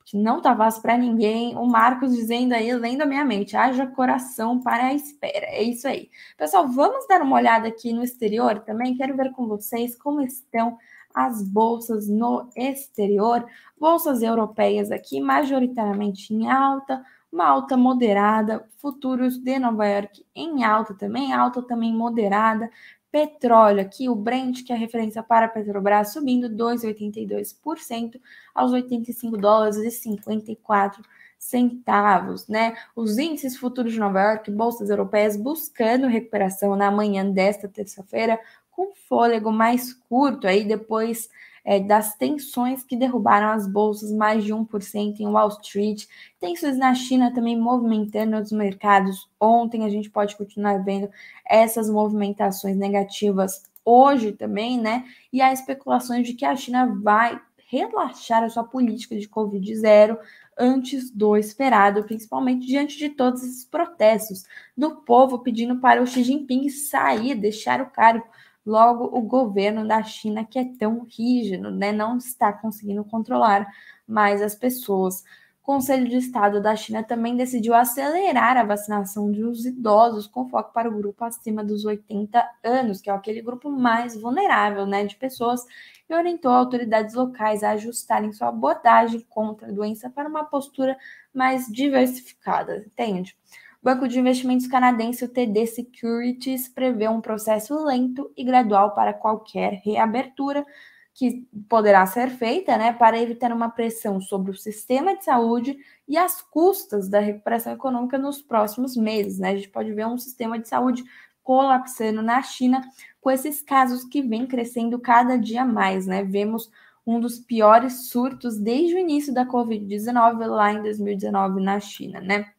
Que 0.05 0.15
não 0.15 0.43
tá 0.43 0.55
fácil 0.55 0.83
para 0.83 0.95
ninguém. 0.95 1.57
O 1.57 1.65
Marcos 1.65 2.15
dizendo 2.15 2.53
aí, 2.53 2.71
lendo 2.71 3.01
a 3.01 3.07
minha 3.07 3.25
mente, 3.25 3.57
haja 3.57 3.87
coração 3.87 4.61
para 4.61 4.85
a 4.85 4.93
espera. 4.93 5.47
É 5.47 5.63
isso 5.63 5.87
aí. 5.87 6.11
Pessoal, 6.37 6.67
vamos 6.67 7.07
dar 7.07 7.23
uma 7.23 7.35
olhada 7.35 7.67
aqui 7.67 7.91
no 7.91 8.03
exterior 8.03 8.59
também. 8.59 8.95
Quero 8.95 9.17
ver 9.17 9.31
com 9.31 9.47
vocês 9.47 9.95
como 9.95 10.21
estão 10.21 10.77
as 11.15 11.41
bolsas 11.41 12.07
no 12.07 12.47
exterior. 12.55 13.43
Bolsas 13.75 14.21
europeias 14.21 14.91
aqui, 14.91 15.19
majoritariamente 15.19 16.31
em 16.31 16.47
alta 16.47 17.03
uma 17.35 17.47
alta 17.47 17.75
moderada, 17.75 18.65
futuros 18.77 19.37
de 19.37 19.59
Nova 19.59 19.85
York 19.85 20.25
em 20.33 20.63
alta 20.63 20.93
também, 20.93 21.33
alta 21.33 21.61
também 21.61 21.93
moderada, 21.93 22.71
petróleo 23.11 23.81
aqui, 23.81 24.07
o 24.07 24.15
Brent, 24.15 24.63
que 24.63 24.71
é 24.71 24.75
a 24.75 24.79
referência 24.79 25.21
para 25.21 25.45
a 25.45 25.49
Petrobras, 25.49 26.13
subindo 26.13 26.49
2,82% 26.49 28.21
aos 28.53 28.71
85 28.71 29.37
dólares 29.37 29.75
e 29.75 29.91
54 29.91 31.03
centavos, 31.37 32.47
né? 32.47 32.75
Os 32.95 33.17
índices 33.17 33.57
futuros 33.57 33.91
de 33.91 33.99
Nova 33.99 34.21
York, 34.21 34.49
bolsas 34.49 34.89
europeias 34.89 35.35
buscando 35.35 36.07
recuperação 36.07 36.73
na 36.77 36.89
manhã 36.89 37.29
desta 37.29 37.67
terça-feira, 37.67 38.39
com 38.71 38.93
fôlego 39.09 39.51
mais 39.51 39.93
curto 39.93 40.47
aí 40.47 40.63
depois 40.63 41.29
é, 41.65 41.79
das 41.79 42.15
tensões 42.15 42.83
que 42.83 42.95
derrubaram 42.95 43.47
as 43.47 43.67
bolsas 43.67 44.11
mais 44.11 44.43
de 44.43 44.53
1% 44.53 45.19
em 45.19 45.27
Wall 45.27 45.49
Street, 45.49 46.05
tensões 46.39 46.77
na 46.77 46.93
China 46.93 47.33
também 47.33 47.59
movimentando 47.59 48.37
os 48.37 48.51
mercados. 48.51 49.27
Ontem 49.39 49.83
a 49.83 49.89
gente 49.89 50.09
pode 50.09 50.35
continuar 50.35 50.83
vendo 50.83 51.09
essas 51.43 51.89
movimentações 51.89 52.77
negativas 52.77 53.63
hoje 53.83 54.31
também, 54.31 54.79
né? 54.79 55.05
E 55.33 55.41
há 55.41 55.51
especulações 55.51 56.27
de 56.27 56.33
que 56.33 56.45
a 56.45 56.55
China 56.55 56.95
vai 57.01 57.41
relaxar 57.67 58.43
a 58.43 58.49
sua 58.49 58.63
política 58.63 59.17
de 59.17 59.27
Covid 59.27 59.75
zero 59.75 60.17
antes 60.57 61.11
do 61.11 61.35
esperado, 61.35 62.03
principalmente 62.03 62.65
diante 62.65 62.97
de 62.97 63.09
todos 63.09 63.43
esses 63.43 63.65
protestos 63.65 64.43
do 64.77 64.97
povo 64.97 65.39
pedindo 65.39 65.79
para 65.79 66.01
o 66.01 66.07
Xi 66.07 66.23
Jinping 66.23 66.69
sair, 66.69 67.35
deixar 67.35 67.81
o 67.81 67.89
cargo. 67.89 68.25
Logo, 68.65 69.05
o 69.15 69.21
governo 69.21 69.87
da 69.87 70.01
China, 70.01 70.43
que 70.43 70.57
é 70.57 70.65
tão 70.79 71.05
rígido, 71.07 71.69
né, 71.69 71.91
não 71.91 72.17
está 72.17 72.51
conseguindo 72.51 73.03
controlar 73.05 73.67
mais 74.07 74.41
as 74.41 74.55
pessoas. 74.55 75.23
O 75.61 75.65
Conselho 75.65 76.07
de 76.07 76.17
Estado 76.17 76.61
da 76.61 76.75
China 76.75 77.03
também 77.03 77.35
decidiu 77.35 77.73
acelerar 77.73 78.57
a 78.57 78.63
vacinação 78.63 79.31
dos 79.31 79.65
idosos 79.65 80.27
com 80.27 80.47
foco 80.47 80.71
para 80.73 80.89
o 80.89 80.95
grupo 80.97 81.23
acima 81.23 81.63
dos 81.63 81.85
80 81.85 82.43
anos, 82.63 83.01
que 83.01 83.09
é 83.09 83.13
aquele 83.13 83.41
grupo 83.41 83.69
mais 83.69 84.19
vulnerável, 84.19 84.85
né, 84.85 85.05
de 85.05 85.15
pessoas, 85.15 85.61
e 86.09 86.13
orientou 86.13 86.51
autoridades 86.51 87.15
locais 87.15 87.63
a 87.63 87.71
ajustarem 87.71 88.31
sua 88.31 88.49
abordagem 88.49 89.25
contra 89.29 89.67
a 89.67 89.71
doença 89.71 90.09
para 90.09 90.29
uma 90.29 90.43
postura 90.43 90.97
mais 91.33 91.67
diversificada, 91.67 92.77
entende? 92.77 93.35
Banco 93.85 94.07
de 94.07 94.19
Investimentos 94.19 94.65
canadense, 94.65 95.25
o 95.25 95.29
TD 95.29 95.67
Securities, 95.67 96.67
prevê 96.67 97.07
um 97.07 97.21
processo 97.21 97.85
lento 97.85 98.31
e 98.35 98.43
gradual 98.43 98.95
para 98.95 99.13
qualquer 99.13 99.79
reabertura 99.85 100.65
que 101.13 101.47
poderá 101.69 102.03
ser 102.07 102.31
feita, 102.31 102.75
né, 102.79 102.93
para 102.93 103.21
evitar 103.21 103.53
uma 103.53 103.69
pressão 103.69 104.19
sobre 104.19 104.49
o 104.49 104.57
sistema 104.57 105.15
de 105.15 105.23
saúde 105.23 105.77
e 106.07 106.17
as 106.17 106.41
custas 106.41 107.07
da 107.07 107.19
recuperação 107.19 107.73
econômica 107.73 108.17
nos 108.17 108.41
próximos 108.41 108.97
meses, 108.97 109.37
né? 109.37 109.51
A 109.51 109.55
gente 109.55 109.69
pode 109.69 109.93
ver 109.93 110.07
um 110.07 110.17
sistema 110.17 110.57
de 110.57 110.67
saúde 110.67 111.03
colapsando 111.43 112.23
na 112.23 112.41
China 112.41 112.81
com 113.21 113.29
esses 113.29 113.61
casos 113.61 114.03
que 114.03 114.23
vêm 114.23 114.47
crescendo 114.47 114.97
cada 114.97 115.37
dia 115.37 115.63
mais, 115.63 116.07
né? 116.07 116.23
Vemos 116.23 116.71
um 117.05 117.19
dos 117.19 117.37
piores 117.37 118.09
surtos 118.09 118.57
desde 118.57 118.95
o 118.95 118.97
início 118.97 119.31
da 119.31 119.45
Covid-19 119.45 120.47
lá 120.47 120.73
em 120.73 120.81
2019 120.81 121.61
na 121.61 121.79
China, 121.79 122.19
né? 122.19 122.54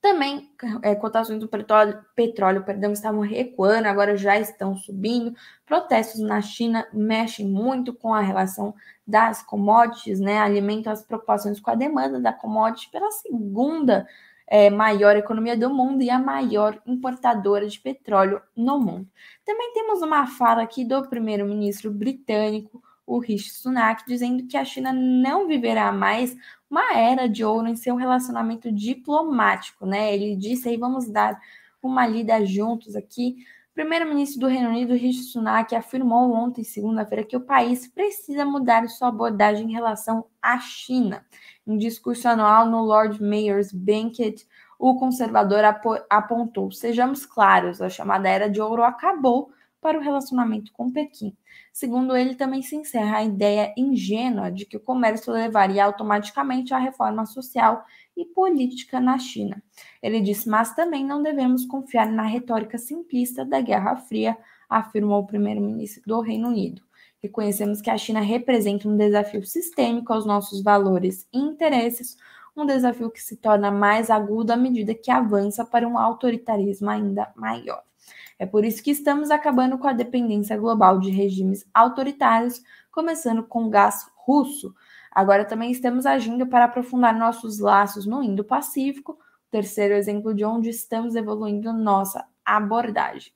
Também 0.00 0.50
é, 0.82 0.94
cotações 0.94 1.40
do 1.40 1.48
petróleo, 1.48 2.02
petróleo 2.16 2.64
perdão, 2.64 2.90
estavam 2.90 3.20
recuando, 3.20 3.86
agora 3.86 4.16
já 4.16 4.38
estão 4.38 4.74
subindo. 4.74 5.34
Protestos 5.66 6.20
na 6.20 6.40
China 6.40 6.88
mexem 6.92 7.46
muito 7.46 7.92
com 7.92 8.14
a 8.14 8.20
relação 8.20 8.74
das 9.06 9.42
commodities, 9.42 10.18
né? 10.18 10.38
Alimentam 10.38 10.90
as 10.90 11.02
preocupações 11.02 11.60
com 11.60 11.70
a 11.70 11.74
demanda 11.74 12.18
da 12.18 12.32
commodity 12.32 12.90
pela 12.90 13.10
segunda 13.10 14.06
é, 14.46 14.70
maior 14.70 15.16
economia 15.16 15.56
do 15.56 15.68
mundo 15.68 16.02
e 16.02 16.08
a 16.08 16.18
maior 16.18 16.80
importadora 16.86 17.68
de 17.68 17.78
petróleo 17.78 18.40
no 18.56 18.80
mundo. 18.80 19.06
Também 19.44 19.72
temos 19.74 20.00
uma 20.00 20.26
fala 20.26 20.62
aqui 20.62 20.84
do 20.84 21.08
primeiro-ministro 21.08 21.90
britânico, 21.90 22.82
o 23.10 23.18
Rishi 23.18 23.50
Sunak, 23.50 24.04
dizendo 24.06 24.46
que 24.46 24.56
a 24.56 24.64
China 24.64 24.92
não 24.92 25.48
viverá 25.48 25.90
mais 25.90 26.36
uma 26.70 26.96
era 26.96 27.28
de 27.28 27.44
ouro 27.44 27.66
em 27.66 27.74
seu 27.74 27.96
relacionamento 27.96 28.70
diplomático, 28.70 29.84
né? 29.84 30.14
Ele 30.14 30.36
disse 30.36 30.68
aí, 30.68 30.76
vamos 30.76 31.10
dar 31.10 31.36
uma 31.82 32.06
lida 32.06 32.46
juntos 32.46 32.94
aqui. 32.94 33.38
Primeiro-ministro 33.74 34.38
do 34.38 34.46
Reino 34.46 34.68
Unido, 34.68 34.94
Rishi 34.94 35.24
Sunak, 35.24 35.74
afirmou 35.74 36.32
ontem, 36.32 36.62
segunda-feira, 36.62 37.24
que 37.24 37.36
o 37.36 37.40
país 37.40 37.88
precisa 37.88 38.44
mudar 38.44 38.88
sua 38.88 39.08
abordagem 39.08 39.68
em 39.68 39.72
relação 39.72 40.26
à 40.40 40.60
China. 40.60 41.26
Em 41.66 41.76
discurso 41.76 42.28
anual 42.28 42.66
no 42.66 42.80
Lord 42.80 43.20
Mayor's 43.20 43.72
Banquet, 43.72 44.36
o 44.78 44.94
conservador 44.94 45.64
apontou: 46.08 46.70
sejamos 46.70 47.26
claros, 47.26 47.82
a 47.82 47.88
chamada 47.88 48.28
era 48.28 48.48
de 48.48 48.60
ouro 48.60 48.84
acabou 48.84 49.50
para 49.80 49.98
o 49.98 50.02
relacionamento 50.02 50.72
com 50.72 50.90
Pequim. 50.90 51.36
Segundo 51.72 52.14
ele, 52.14 52.34
também 52.34 52.62
se 52.62 52.76
encerra 52.76 53.18
a 53.18 53.24
ideia 53.24 53.72
ingênua 53.76 54.50
de 54.50 54.66
que 54.66 54.76
o 54.76 54.80
comércio 54.80 55.32
levaria 55.32 55.84
automaticamente 55.84 56.74
à 56.74 56.78
reforma 56.78 57.24
social 57.24 57.84
e 58.16 58.24
política 58.24 59.00
na 59.00 59.18
China. 59.18 59.62
Ele 60.02 60.20
disse, 60.20 60.48
mas 60.48 60.74
também 60.74 61.04
não 61.04 61.22
devemos 61.22 61.64
confiar 61.64 62.10
na 62.10 62.24
retórica 62.24 62.76
simplista 62.76 63.44
da 63.44 63.60
Guerra 63.60 63.96
Fria, 63.96 64.36
afirmou 64.68 65.20
o 65.20 65.26
primeiro-ministro 65.26 66.02
do 66.06 66.20
Reino 66.20 66.48
Unido. 66.48 66.82
Reconhecemos 67.22 67.80
que 67.80 67.90
a 67.90 67.98
China 67.98 68.20
representa 68.20 68.88
um 68.88 68.96
desafio 68.96 69.44
sistêmico 69.44 70.12
aos 70.12 70.26
nossos 70.26 70.62
valores 70.62 71.26
e 71.32 71.38
interesses, 71.38 72.16
um 72.56 72.66
desafio 72.66 73.10
que 73.10 73.20
se 73.20 73.36
torna 73.36 73.70
mais 73.70 74.10
agudo 74.10 74.52
à 74.52 74.56
medida 74.56 74.94
que 74.94 75.10
avança 75.10 75.64
para 75.64 75.86
um 75.86 75.98
autoritarismo 75.98 76.88
ainda 76.88 77.30
maior. 77.36 77.82
É 78.38 78.46
por 78.46 78.64
isso 78.64 78.82
que 78.82 78.90
estamos 78.90 79.30
acabando 79.30 79.78
com 79.78 79.86
a 79.86 79.92
dependência 79.92 80.56
global 80.56 80.98
de 80.98 81.10
regimes 81.10 81.66
autoritários, 81.74 82.62
começando 82.90 83.42
com 83.42 83.64
o 83.64 83.70
gás 83.70 84.06
russo. 84.16 84.74
Agora 85.10 85.44
também 85.44 85.70
estamos 85.70 86.06
agindo 86.06 86.46
para 86.46 86.64
aprofundar 86.64 87.16
nossos 87.16 87.58
laços 87.58 88.06
no 88.06 88.22
Indo-Pacífico, 88.22 89.18
terceiro 89.50 89.94
exemplo 89.94 90.32
de 90.34 90.44
onde 90.44 90.70
estamos 90.70 91.14
evoluindo 91.14 91.72
nossa 91.72 92.24
abordagem. 92.44 93.32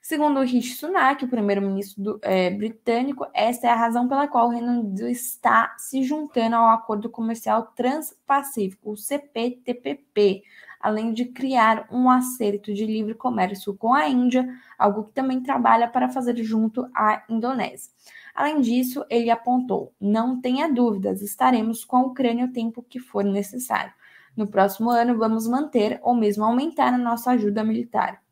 Segundo 0.00 0.40
Rishi 0.40 0.76
Sunak, 0.76 1.24
o 1.24 1.28
primeiro-ministro 1.28 2.20
é, 2.22 2.48
britânico, 2.48 3.26
esta 3.34 3.66
é 3.66 3.70
a 3.70 3.74
razão 3.74 4.06
pela 4.06 4.28
qual 4.28 4.46
o 4.46 4.50
Reino 4.50 4.70
Unido 4.70 5.08
está 5.08 5.74
se 5.76 6.04
juntando 6.04 6.54
ao 6.54 6.68
Acordo 6.68 7.10
Comercial 7.10 7.72
Transpacífico, 7.74 8.92
o 8.92 8.96
CPTPP, 8.96 10.44
além 10.86 11.12
de 11.12 11.24
criar 11.24 11.88
um 11.90 12.08
acerto 12.08 12.72
de 12.72 12.86
livre 12.86 13.12
comércio 13.12 13.74
com 13.74 13.92
a 13.92 14.08
Índia, 14.08 14.48
algo 14.78 15.02
que 15.02 15.12
também 15.12 15.42
trabalha 15.42 15.88
para 15.88 16.08
fazer 16.08 16.36
junto 16.44 16.88
à 16.94 17.24
Indonésia. 17.28 17.90
Além 18.32 18.60
disso, 18.60 19.04
ele 19.10 19.28
apontou: 19.28 19.92
não 20.00 20.40
tenha 20.40 20.72
dúvidas, 20.72 21.22
estaremos 21.22 21.84
com 21.84 21.96
a 21.96 22.02
Ucrânia 22.02 22.44
o 22.44 22.52
tempo 22.52 22.84
que 22.88 23.00
for 23.00 23.24
necessário. 23.24 23.92
No 24.36 24.46
próximo 24.46 24.88
ano, 24.88 25.18
vamos 25.18 25.48
manter 25.48 25.98
ou 26.04 26.14
mesmo 26.14 26.44
aumentar 26.44 26.94
a 26.94 26.98
nossa 26.98 27.32
ajuda 27.32 27.64
militar. 27.64 28.22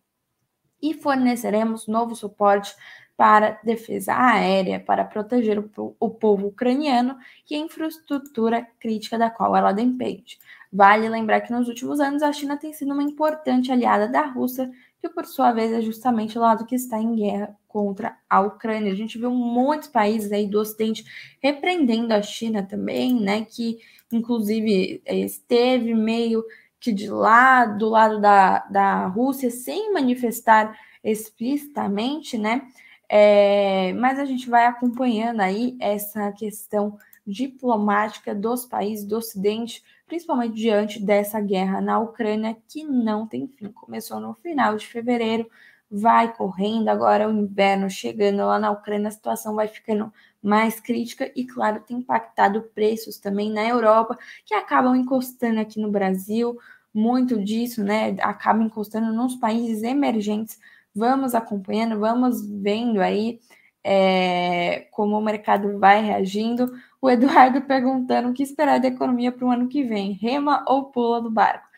E 0.80 0.94
forneceremos 0.94 1.88
novo 1.88 2.14
suporte 2.14 2.72
para 3.16 3.58
defesa 3.64 4.14
aérea, 4.16 4.78
para 4.78 5.04
proteger 5.04 5.58
o, 5.58 6.10
povo 6.10 6.48
ucraniano 6.48 7.16
e 7.50 7.56
a 7.56 7.58
infraestrutura 7.58 8.64
crítica 8.78 9.18
da 9.18 9.28
qual 9.28 9.56
ela 9.56 9.72
depende. 9.72 10.38
Vale 10.74 11.08
lembrar 11.08 11.40
que 11.40 11.52
nos 11.52 11.68
últimos 11.68 12.00
anos 12.00 12.20
a 12.20 12.32
China 12.32 12.56
tem 12.56 12.72
sido 12.72 12.92
uma 12.92 13.02
importante 13.04 13.70
aliada 13.70 14.08
da 14.08 14.22
Rússia, 14.22 14.68
que 15.00 15.08
por 15.08 15.24
sua 15.24 15.52
vez 15.52 15.70
é 15.72 15.80
justamente 15.80 16.36
o 16.36 16.40
lado 16.40 16.66
que 16.66 16.74
está 16.74 16.98
em 16.98 17.14
guerra 17.14 17.56
contra 17.68 18.16
a 18.28 18.40
Ucrânia. 18.40 18.92
A 18.92 18.96
gente 18.96 19.16
viu 19.16 19.30
muitos 19.30 19.86
países 19.86 20.32
aí 20.32 20.48
do 20.48 20.58
Ocidente 20.58 21.04
repreendendo 21.40 22.12
a 22.12 22.20
China 22.20 22.64
também, 22.64 23.14
né? 23.20 23.44
Que 23.44 23.78
inclusive 24.10 25.00
esteve 25.06 25.94
meio 25.94 26.44
que 26.80 26.92
de 26.92 27.08
lá, 27.08 27.66
do 27.66 27.88
lado 27.90 28.20
da, 28.20 28.58
da 28.68 29.06
Rússia, 29.06 29.52
sem 29.52 29.92
manifestar 29.92 30.76
explicitamente, 31.04 32.36
né? 32.36 32.62
É, 33.08 33.92
mas 33.92 34.18
a 34.18 34.24
gente 34.24 34.50
vai 34.50 34.66
acompanhando 34.66 35.38
aí 35.38 35.76
essa 35.78 36.32
questão 36.32 36.98
diplomática 37.24 38.34
dos 38.34 38.66
países 38.66 39.04
do 39.04 39.18
Ocidente, 39.18 39.84
principalmente 40.06 40.54
diante 40.54 41.00
dessa 41.04 41.40
guerra 41.40 41.80
na 41.80 41.98
Ucrânia, 41.98 42.56
que 42.68 42.84
não 42.84 43.26
tem 43.26 43.48
fim. 43.48 43.70
Começou 43.72 44.20
no 44.20 44.34
final 44.34 44.76
de 44.76 44.86
fevereiro, 44.86 45.48
vai 45.90 46.34
correndo, 46.34 46.88
agora 46.88 47.28
o 47.28 47.32
inverno 47.32 47.88
chegando 47.88 48.38
lá 48.38 48.58
na 48.58 48.70
Ucrânia, 48.70 49.08
a 49.08 49.12
situação 49.12 49.54
vai 49.54 49.68
ficando 49.68 50.12
mais 50.42 50.80
crítica 50.80 51.30
e, 51.34 51.46
claro, 51.46 51.80
tem 51.86 51.98
impactado 51.98 52.62
preços 52.74 53.18
também 53.18 53.50
na 53.50 53.66
Europa, 53.66 54.18
que 54.44 54.54
acabam 54.54 54.94
encostando 54.96 55.60
aqui 55.60 55.80
no 55.80 55.90
Brasil. 55.90 56.58
Muito 56.92 57.42
disso, 57.42 57.82
né, 57.82 58.16
acaba 58.20 58.62
encostando 58.62 59.12
nos 59.12 59.36
países 59.36 59.82
emergentes. 59.82 60.58
Vamos 60.94 61.34
acompanhando, 61.34 61.98
vamos 61.98 62.46
vendo 62.46 63.00
aí 63.00 63.40
é, 63.82 64.86
como 64.90 65.18
o 65.18 65.22
mercado 65.22 65.78
vai 65.78 66.02
reagindo. 66.02 66.72
O 67.04 67.10
Eduardo 67.10 67.60
perguntando 67.60 68.30
o 68.30 68.32
que 68.32 68.42
esperar 68.42 68.80
da 68.80 68.88
economia 68.88 69.30
para 69.30 69.44
o 69.44 69.50
ano 69.50 69.68
que 69.68 69.82
vem, 69.82 70.12
rema 70.12 70.64
ou 70.66 70.86
pula 70.86 71.20
do 71.20 71.30
barco? 71.30 71.68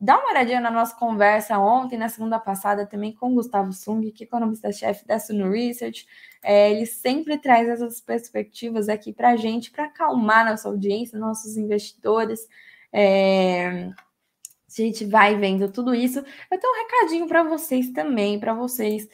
Dá 0.00 0.18
uma 0.18 0.30
olhadinha 0.30 0.60
na 0.60 0.72
nossa 0.72 0.92
conversa 0.96 1.56
ontem, 1.56 1.96
na 1.96 2.08
segunda 2.08 2.36
passada, 2.40 2.84
também 2.84 3.12
com 3.12 3.30
o 3.30 3.34
Gustavo 3.36 3.72
Sung, 3.72 4.10
que 4.10 4.24
é 4.24 4.26
economista-chefe 4.26 5.06
da 5.06 5.20
Suno 5.20 5.52
Research. 5.52 6.04
É, 6.42 6.72
ele 6.72 6.84
sempre 6.84 7.38
traz 7.38 7.68
essas 7.68 8.00
perspectivas 8.00 8.88
aqui 8.88 9.12
para 9.12 9.28
a 9.28 9.36
gente, 9.36 9.70
para 9.70 9.84
acalmar 9.84 10.44
nossa 10.44 10.68
audiência, 10.68 11.16
nossos 11.16 11.56
investidores. 11.56 12.48
É, 12.92 13.86
a 13.86 14.82
gente 14.82 15.04
vai 15.04 15.36
vendo 15.36 15.70
tudo 15.70 15.94
isso. 15.94 16.18
Eu 16.50 16.58
tenho 16.58 16.72
um 16.72 16.82
recadinho 16.82 17.28
para 17.28 17.44
vocês 17.44 17.88
também, 17.90 18.40
para 18.40 18.52
vocês 18.52 19.08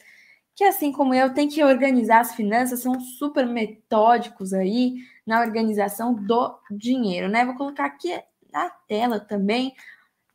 que, 0.59 0.65
assim 0.65 0.91
como 0.91 1.13
eu, 1.13 1.33
tem 1.33 1.47
que 1.47 1.63
organizar 1.63 2.19
as 2.19 2.35
finanças, 2.35 2.81
são 2.81 2.99
super 2.99 3.47
metódicos 3.47 4.51
aí 4.53 4.95
na 5.25 5.39
organização 5.39 6.13
do 6.13 6.59
dinheiro, 6.69 7.29
né? 7.29 7.45
Vou 7.45 7.55
colocar 7.55 7.85
aqui 7.85 8.09
na 8.51 8.69
tela 8.69 9.21
também 9.21 9.73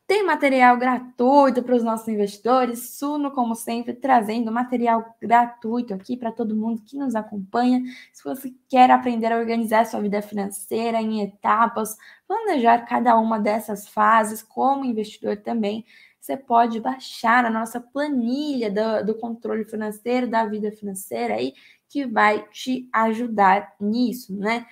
tem 0.07 0.23
material 0.23 0.77
gratuito 0.77 1.63
para 1.63 1.75
os 1.75 1.83
nossos 1.83 2.07
investidores. 2.07 2.97
Suno, 2.97 3.31
como 3.31 3.55
sempre, 3.55 3.93
trazendo 3.93 4.51
material 4.51 5.15
gratuito 5.21 5.93
aqui 5.93 6.15
para 6.17 6.31
todo 6.31 6.55
mundo 6.55 6.81
que 6.83 6.97
nos 6.97 7.15
acompanha. 7.15 7.81
Se 8.13 8.23
você 8.23 8.53
quer 8.67 8.91
aprender 8.91 9.31
a 9.31 9.37
organizar 9.37 9.85
sua 9.85 10.01
vida 10.01 10.21
financeira 10.21 11.01
em 11.01 11.21
etapas, 11.21 11.97
planejar 12.27 12.85
cada 12.85 13.15
uma 13.17 13.39
dessas 13.39 13.87
fases 13.87 14.43
como 14.43 14.85
investidor 14.85 15.37
também, 15.37 15.85
você 16.25 16.35
pode 16.35 16.79
baixar 16.79 17.45
a 17.45 17.49
nossa 17.51 17.79
planilha 17.79 18.71
do, 18.71 19.13
do 19.13 19.19
controle 19.19 19.63
financeiro, 19.63 20.27
da 20.27 20.43
vida 20.45 20.71
financeira 20.71 21.35
aí, 21.35 21.53
que 21.87 22.05
vai 22.05 22.47
te 22.49 22.89
ajudar 22.91 23.75
nisso, 23.79 24.35
né? 24.35 24.65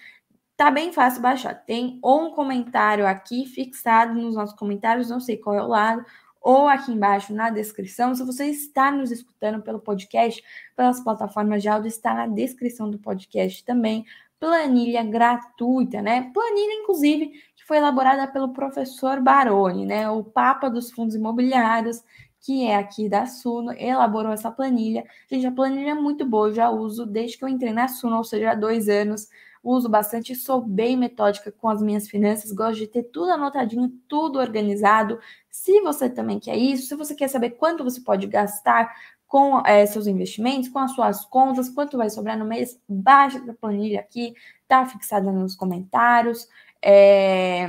Tá 0.58 0.72
bem 0.72 0.92
fácil 0.92 1.22
baixar. 1.22 1.54
Tem 1.54 2.00
ou 2.02 2.28
um 2.28 2.32
comentário 2.32 3.06
aqui 3.06 3.46
fixado 3.46 4.14
nos 4.20 4.36
nossos 4.36 4.56
comentários, 4.56 5.10
não 5.10 5.20
sei 5.20 5.38
qual 5.38 5.56
é 5.56 5.62
o 5.62 5.68
lado, 5.68 6.04
ou 6.42 6.68
aqui 6.68 6.92
embaixo 6.92 7.34
na 7.34 7.52
descrição. 7.52 8.16
Se 8.16 8.24
você 8.24 8.48
está 8.48 8.92
nos 8.92 9.12
escutando 9.12 9.62
pelo 9.62 9.80
podcast, 9.80 10.44
pelas 10.76 11.00
plataformas 11.04 11.62
de 11.62 11.70
áudio, 11.70 11.88
está 11.88 12.16
na 12.16 12.28
descrição 12.28 12.90
do 12.90 12.98
podcast 12.98 13.64
também. 13.64 14.06
Planilha 14.40 15.04
gratuita, 15.04 16.02
né? 16.02 16.32
Planilha, 16.34 16.82
inclusive, 16.82 17.32
que 17.64 17.68
foi 17.68 17.78
elaborada 17.78 18.28
pelo 18.28 18.50
professor 18.50 19.22
Baroni, 19.22 19.86
né? 19.86 20.10
O 20.10 20.22
Papa 20.22 20.70
dos 20.70 20.92
Fundos 20.92 21.16
Imobiliários, 21.16 22.04
que 22.42 22.66
é 22.66 22.76
aqui 22.76 23.08
da 23.08 23.26
Suno, 23.26 23.72
elaborou 23.72 24.34
essa 24.34 24.52
planilha. 24.52 25.06
Gente, 25.32 25.48
a 25.48 25.52
planilha 25.52 25.92
é 25.92 25.96
muito 25.96 26.26
boa, 26.26 26.50
eu 26.50 26.54
já 26.54 26.70
uso 26.70 27.06
desde 27.06 27.38
que 27.38 27.46
eu 27.46 27.48
entrei 27.48 27.72
na 27.72 27.88
Suno, 27.88 28.18
ou 28.18 28.24
seja, 28.24 28.52
há 28.52 28.56
dois 28.56 28.90
anos 28.90 29.30
uso 29.64 29.88
bastante, 29.88 30.36
sou 30.36 30.60
bem 30.60 30.98
metódica 30.98 31.50
com 31.50 31.70
as 31.70 31.82
minhas 31.82 32.10
finanças, 32.10 32.52
gosto 32.52 32.80
de 32.80 32.88
ter 32.88 33.04
tudo 33.04 33.32
anotadinho, 33.32 33.90
tudo 34.10 34.40
organizado. 34.40 35.18
Se 35.50 35.80
você 35.80 36.10
também 36.10 36.38
quer 36.38 36.58
isso, 36.58 36.88
se 36.90 36.96
você 36.96 37.16
quer 37.16 37.30
saber 37.30 37.52
quanto 37.52 37.82
você 37.82 38.02
pode 38.02 38.28
gastar 38.28 38.94
com 39.26 39.66
é, 39.66 39.86
seus 39.86 40.06
investimentos, 40.06 40.68
com 40.68 40.80
as 40.80 40.92
suas 40.92 41.24
contas, 41.24 41.70
quanto 41.70 41.98
vai 41.98 42.10
sobrar 42.10 42.38
no 42.38 42.44
mês, 42.44 42.78
baixa 42.90 43.38
a 43.50 43.54
planilha 43.54 44.02
aqui, 44.02 44.34
tá 44.68 44.86
fixada 44.86 45.32
nos 45.32 45.56
comentários. 45.56 46.46
É 46.84 47.68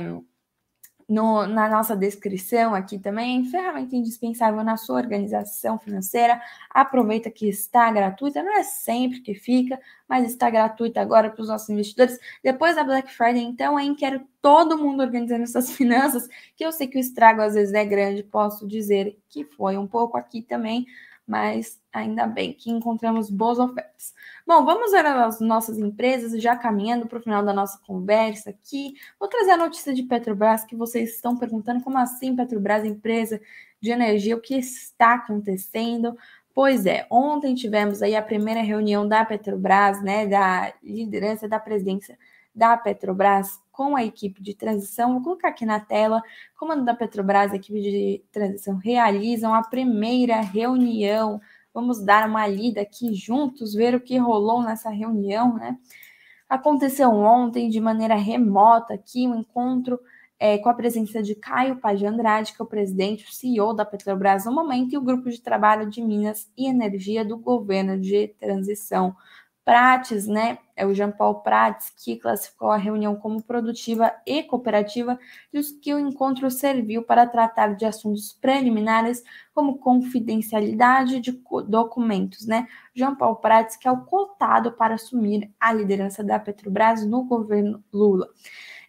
no, 1.07 1.45
na 1.45 1.69
nossa 1.69 1.95
descrição 1.95 2.73
aqui 2.73 2.97
também, 2.97 3.45
ferramenta 3.45 3.95
indispensável 3.95 4.63
na 4.63 4.75
sua 4.75 4.95
organização 4.95 5.77
financeira. 5.77 6.41
Aproveita 6.69 7.29
que 7.29 7.47
está 7.47 7.91
gratuita, 7.91 8.41
não 8.41 8.57
é 8.57 8.63
sempre 8.63 9.19
que 9.19 9.35
fica, 9.35 9.79
mas 10.07 10.25
está 10.25 10.49
gratuita 10.49 11.01
agora 11.01 11.29
para 11.29 11.41
os 11.41 11.47
nossos 11.47 11.69
investidores. 11.69 12.19
Depois 12.43 12.75
da 12.75 12.83
Black 12.83 13.11
Friday, 13.13 13.43
então, 13.43 13.79
hein, 13.79 13.95
quero 13.95 14.21
todo 14.41 14.77
mundo 14.77 15.01
organizando 15.01 15.45
suas 15.47 15.69
finanças, 15.71 16.27
que 16.55 16.65
eu 16.65 16.71
sei 16.71 16.87
que 16.87 16.97
o 16.97 16.99
estrago 16.99 17.41
às 17.41 17.53
vezes 17.53 17.73
é 17.73 17.85
grande, 17.85 18.23
posso 18.23 18.67
dizer 18.67 19.17
que 19.29 19.45
foi 19.45 19.77
um 19.77 19.87
pouco 19.87 20.17
aqui 20.17 20.41
também, 20.41 20.87
mas 21.27 21.79
ainda 21.91 22.27
bem 22.27 22.53
que 22.53 22.69
encontramos 22.69 23.29
boas 23.29 23.57
ofertas. 23.57 24.13
Bom, 24.45 24.63
vamos 24.63 24.91
ver 24.91 25.05
as 25.05 25.39
nossas 25.39 25.77
empresas, 25.77 26.39
já 26.41 26.55
caminhando 26.55 27.07
para 27.07 27.17
o 27.17 27.21
final 27.21 27.43
da 27.43 27.53
nossa 27.53 27.79
conversa 27.85 28.51
aqui. 28.51 28.93
Vou 29.19 29.27
trazer 29.27 29.51
a 29.51 29.57
notícia 29.57 29.93
de 29.93 30.03
Petrobras, 30.03 30.63
que 30.63 30.75
vocês 30.75 31.15
estão 31.15 31.37
perguntando 31.37 31.83
como 31.83 31.97
assim 31.97 32.35
Petrobras, 32.35 32.85
empresa 32.85 33.41
de 33.81 33.91
energia, 33.91 34.35
o 34.35 34.41
que 34.41 34.55
está 34.55 35.15
acontecendo? 35.15 36.15
Pois 36.53 36.85
é, 36.85 37.05
ontem 37.09 37.53
tivemos 37.55 38.01
aí 38.01 38.15
a 38.15 38.21
primeira 38.21 38.61
reunião 38.61 39.07
da 39.07 39.25
Petrobras, 39.25 40.01
né, 40.01 40.25
da 40.25 40.73
liderança 40.81 41.49
da 41.49 41.59
presidência 41.59 42.17
da 42.55 42.77
Petrobras 42.77 43.59
com 43.71 43.95
a 43.95 44.03
equipe 44.05 44.41
de 44.41 44.53
transição. 44.53 45.13
Vou 45.13 45.21
colocar 45.21 45.49
aqui 45.49 45.65
na 45.65 45.79
tela. 45.79 46.21
Comando 46.57 46.85
da 46.85 46.95
Petrobras, 46.95 47.51
a 47.51 47.57
equipe 47.57 47.81
de 47.81 48.23
transição 48.31 48.77
realizam 48.77 49.53
a 49.53 49.61
primeira 49.61 50.39
reunião. 50.39 51.41
Vamos 51.73 52.01
dar 52.01 52.27
uma 52.29 52.47
lida 52.47 52.81
aqui 52.81 53.13
juntos, 53.13 53.73
ver 53.73 53.93
o 53.93 53.99
que 53.99 54.17
rolou 54.17 54.63
nessa 54.63 54.89
reunião, 54.89 55.55
né? 55.55 55.77
Aconteceu 56.47 57.09
ontem 57.09 57.69
de 57.69 57.81
maneira 57.81 58.15
remota 58.15 58.93
aqui 58.93 59.27
um 59.27 59.35
encontro 59.35 59.99
é, 60.39 60.57
com 60.57 60.69
a 60.69 60.73
presença 60.73 61.21
de 61.21 61.35
Caio 61.35 61.77
Paz 61.77 62.01
Andrade, 62.03 62.53
que 62.53 62.61
é 62.61 62.63
o 62.63 62.67
presidente, 62.67 63.25
o 63.25 63.33
CEO 63.33 63.73
da 63.73 63.83
Petrobras 63.83 64.45
no 64.45 64.53
momento, 64.53 64.93
e 64.93 64.97
o 64.97 65.01
grupo 65.01 65.29
de 65.29 65.41
trabalho 65.41 65.89
de 65.89 66.01
Minas 66.01 66.49
e 66.57 66.67
Energia 66.67 67.25
do 67.25 67.37
governo 67.37 67.99
de 67.99 68.27
transição. 68.39 69.15
Prates, 69.65 70.27
né? 70.27 70.59
É 70.75 70.85
o 70.85 70.93
Jean 70.93 71.09
Paul 71.09 71.41
Prates 71.41 71.91
que 71.97 72.17
classificou 72.17 72.69
a 72.69 72.77
reunião 72.77 73.15
como 73.15 73.41
produtiva 73.41 74.13
e 74.25 74.43
cooperativa, 74.43 75.17
diz 75.51 75.71
que 75.71 75.91
o 75.91 75.99
encontro 75.99 76.51
serviu 76.51 77.01
para 77.01 77.25
tratar 77.25 77.75
de 77.75 77.83
assuntos 77.83 78.31
preliminares 78.33 79.23
como 79.55 79.79
confidencialidade 79.79 81.19
de 81.19 81.41
documentos, 81.67 82.45
né? 82.45 82.67
Jean 82.93 83.15
Paul 83.15 83.37
Prates, 83.37 83.75
que 83.75 83.87
é 83.87 83.91
o 83.91 84.05
cotado 84.05 84.73
para 84.73 84.93
assumir 84.93 85.51
a 85.59 85.73
liderança 85.73 86.23
da 86.23 86.37
Petrobras 86.37 87.03
no 87.03 87.23
governo 87.23 87.83
Lula. 87.91 88.29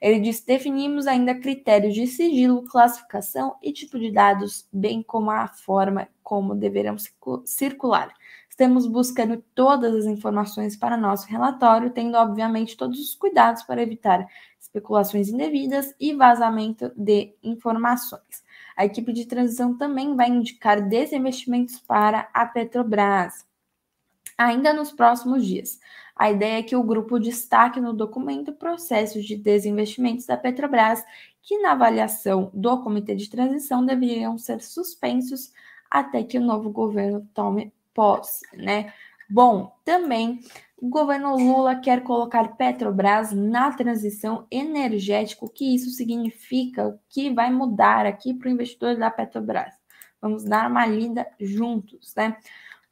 Ele 0.01 0.21
disse: 0.21 0.47
definimos 0.47 1.07
ainda 1.07 1.35
critérios 1.35 1.95
de 1.95 2.07
sigilo, 2.07 2.65
classificação 2.65 3.57
e 3.63 3.73
tipo 3.73 3.99
de 3.99 4.13
dados, 4.13 4.69
bem 4.71 5.03
como 5.03 5.31
a 5.31 5.49
forma 5.49 6.09
como 6.23 6.55
deverão 6.55 6.97
circular. 7.47 8.13
Estamos 8.57 8.87
buscando 8.87 9.45
todas 9.55 9.95
as 9.95 10.07
informações 10.07 10.75
para 10.75 10.97
nosso 10.97 11.29
relatório, 11.29 11.91
tendo, 11.91 12.17
obviamente, 12.17 12.75
todos 12.75 12.99
os 12.99 13.15
cuidados 13.15 13.63
para 13.65 13.83
evitar 13.83 14.27
especulações 14.59 15.29
indevidas 15.29 15.95
e 16.01 16.15
vazamento 16.15 16.91
de 16.97 17.35
informações. 17.43 18.43
A 18.75 18.87
equipe 18.87 19.13
de 19.13 19.27
transição 19.27 19.77
também 19.77 20.17
vai 20.17 20.31
indicar 20.31 20.81
desinvestimentos 20.81 21.79
para 21.81 22.31
a 22.33 22.47
Petrobras 22.47 23.45
ainda 24.39 24.73
nos 24.73 24.91
próximos 24.91 25.45
dias. 25.45 25.79
A 26.17 26.31
ideia 26.31 26.61
é 26.61 26.63
que 26.63 26.77
o 26.77 26.83
grupo 26.83 27.21
destaque 27.21 27.79
no 27.79 27.93
documento 27.93 28.55
processos 28.55 29.27
de 29.27 29.37
desinvestimentos 29.37 30.25
da 30.25 30.37
Petrobras 30.39 31.05
que, 31.43 31.59
na 31.59 31.73
avaliação 31.73 32.51
do 32.55 32.83
Comitê 32.83 33.15
de 33.15 33.29
Transição, 33.29 33.85
deveriam 33.85 34.39
ser 34.39 34.63
suspensos 34.63 35.53
até 35.91 36.25
que 36.25 36.39
o 36.39 36.43
novo 36.43 36.71
governo 36.71 37.29
tome 37.35 37.76
posse, 37.97 38.45
né? 38.55 38.93
Bom, 39.29 39.75
também 39.85 40.41
o 40.77 40.91
governo 40.91 41.37
Lula 41.37 41.75
quer 41.77 42.03
colocar 42.03 42.57
Petrobras 42.57 43.33
na 43.33 43.73
transição 43.73 44.47
energética. 44.51 45.47
O 45.47 45.49
que 45.49 45.75
isso 45.75 45.89
significa? 45.91 46.87
O 46.87 46.99
que 47.09 47.33
vai 47.33 47.51
mudar 47.51 48.05
aqui 48.05 48.35
para 48.35 48.49
o 48.49 48.53
investidor 48.53 48.97
da 48.97 49.11
Petrobras? 49.11 49.75
Vamos 50.21 50.45
dar 50.45 50.71
uma 50.71 50.85
lida 50.87 51.27
juntos, 51.41 52.15
né? 52.15 52.37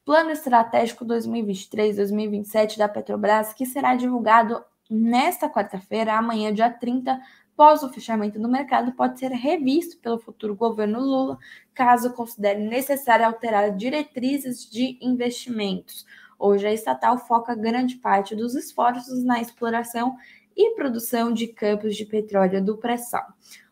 Plano 0.04 0.30
Estratégico 0.30 1.04
2023-2027 1.04 2.78
da 2.78 2.88
Petrobras, 2.88 3.52
que 3.52 3.66
será 3.66 3.94
divulgado 3.94 4.62
nesta 4.90 5.48
quarta-feira, 5.48 6.14
amanhã, 6.14 6.52
dia 6.52 6.70
30, 6.70 7.20
após 7.54 7.84
o 7.84 7.88
fechamento 7.88 8.38
do 8.38 8.48
mercado, 8.48 8.92
pode 8.92 9.18
ser 9.18 9.30
revisto 9.30 9.96
pelo 9.98 10.18
futuro 10.18 10.56
governo 10.56 11.00
Lula, 11.00 11.38
caso 11.72 12.12
considere 12.12 12.60
necessário 12.60 13.24
alterar 13.24 13.74
diretrizes 13.76 14.68
de 14.68 14.98
investimentos. 15.00 16.04
Hoje, 16.36 16.66
a 16.66 16.72
estatal 16.72 17.16
foca 17.16 17.54
grande 17.54 17.96
parte 17.96 18.34
dos 18.34 18.56
esforços 18.56 19.22
na 19.22 19.40
exploração 19.40 20.16
e 20.56 20.74
produção 20.74 21.32
de 21.32 21.46
campos 21.46 21.96
de 21.96 22.04
petróleo 22.04 22.62
do 22.62 22.76
pré-sal. 22.76 23.24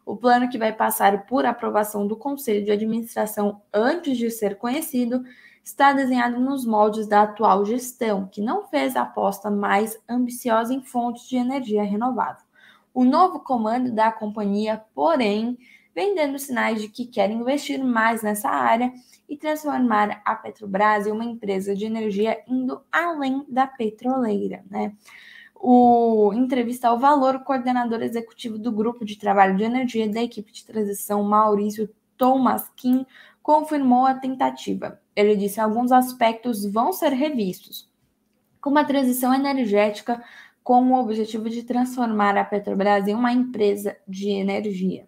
O 0.06 0.16
plano, 0.16 0.48
que 0.48 0.58
vai 0.58 0.72
passar 0.72 1.26
por 1.26 1.44
aprovação 1.44 2.06
do 2.06 2.16
Conselho 2.16 2.64
de 2.64 2.70
Administração 2.70 3.62
antes 3.72 4.16
de 4.16 4.30
ser 4.30 4.56
conhecido, 4.56 5.24
está 5.62 5.92
desenhado 5.92 6.40
nos 6.40 6.64
moldes 6.64 7.08
da 7.08 7.22
atual 7.22 7.64
gestão, 7.64 8.28
que 8.28 8.40
não 8.40 8.66
fez 8.68 8.94
a 8.94 9.02
aposta 9.02 9.50
mais 9.50 10.00
ambiciosa 10.08 10.72
em 10.72 10.82
fontes 10.82 11.28
de 11.28 11.36
energia 11.36 11.82
renovável. 11.82 12.51
O 12.94 13.04
novo 13.04 13.40
comando 13.40 13.92
da 13.92 14.12
companhia, 14.12 14.84
porém, 14.94 15.58
vem 15.94 16.14
dando 16.14 16.38
sinais 16.38 16.80
de 16.80 16.88
que 16.88 17.06
quer 17.06 17.30
investir 17.30 17.82
mais 17.82 18.22
nessa 18.22 18.48
área 18.48 18.92
e 19.28 19.36
transformar 19.36 20.20
a 20.24 20.34
Petrobras 20.34 21.06
em 21.06 21.12
uma 21.12 21.24
empresa 21.24 21.74
de 21.74 21.84
energia 21.84 22.42
indo 22.46 22.82
além 22.90 23.44
da 23.48 23.66
petroleira, 23.66 24.64
né? 24.70 24.94
o 25.62 26.32
entrevista 26.34 26.88
ao 26.88 26.98
Valor, 26.98 27.36
o 27.36 27.44
coordenador 27.44 28.02
executivo 28.02 28.58
do 28.58 28.72
Grupo 28.72 29.04
de 29.04 29.16
Trabalho 29.16 29.56
de 29.56 29.62
Energia 29.62 30.08
da 30.10 30.20
equipe 30.20 30.50
de 30.50 30.64
transição, 30.64 31.22
Maurício 31.22 31.88
Tomaskin, 32.18 33.06
confirmou 33.40 34.04
a 34.04 34.14
tentativa. 34.14 35.00
Ele 35.14 35.36
disse 35.36 35.54
que 35.54 35.60
alguns 35.60 35.92
aspectos 35.92 36.66
vão 36.66 36.92
ser 36.92 37.12
revistos, 37.12 37.88
como 38.60 38.76
a 38.76 38.84
transição 38.84 39.32
energética 39.32 40.20
com 40.62 40.92
o 40.92 41.00
objetivo 41.00 41.50
de 41.50 41.62
transformar 41.62 42.36
a 42.36 42.44
Petrobras 42.44 43.06
em 43.08 43.14
uma 43.14 43.32
empresa 43.32 43.96
de 44.06 44.30
energia. 44.30 45.06